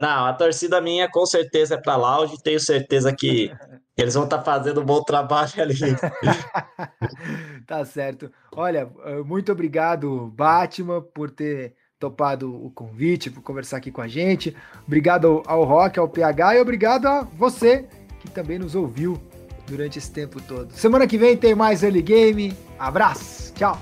[0.00, 2.42] Não, a torcida minha com certeza é para Loud.
[2.42, 3.50] Tenho certeza que
[3.96, 5.74] eles vão estar tá fazendo um bom trabalho ali.
[7.66, 8.30] tá certo.
[8.52, 14.08] Olha, eh, muito obrigado, Batman, por ter topado o convite, por conversar aqui com a
[14.08, 14.54] gente.
[14.86, 17.88] Obrigado ao Rock, ao PH e obrigado a você
[18.30, 19.20] também nos ouviu
[19.66, 20.72] durante esse tempo todo.
[20.72, 22.52] Semana que vem tem mais Early Game.
[22.78, 23.78] Abraço, tchau.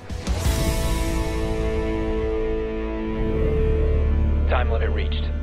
[4.48, 5.33] Time limit reached.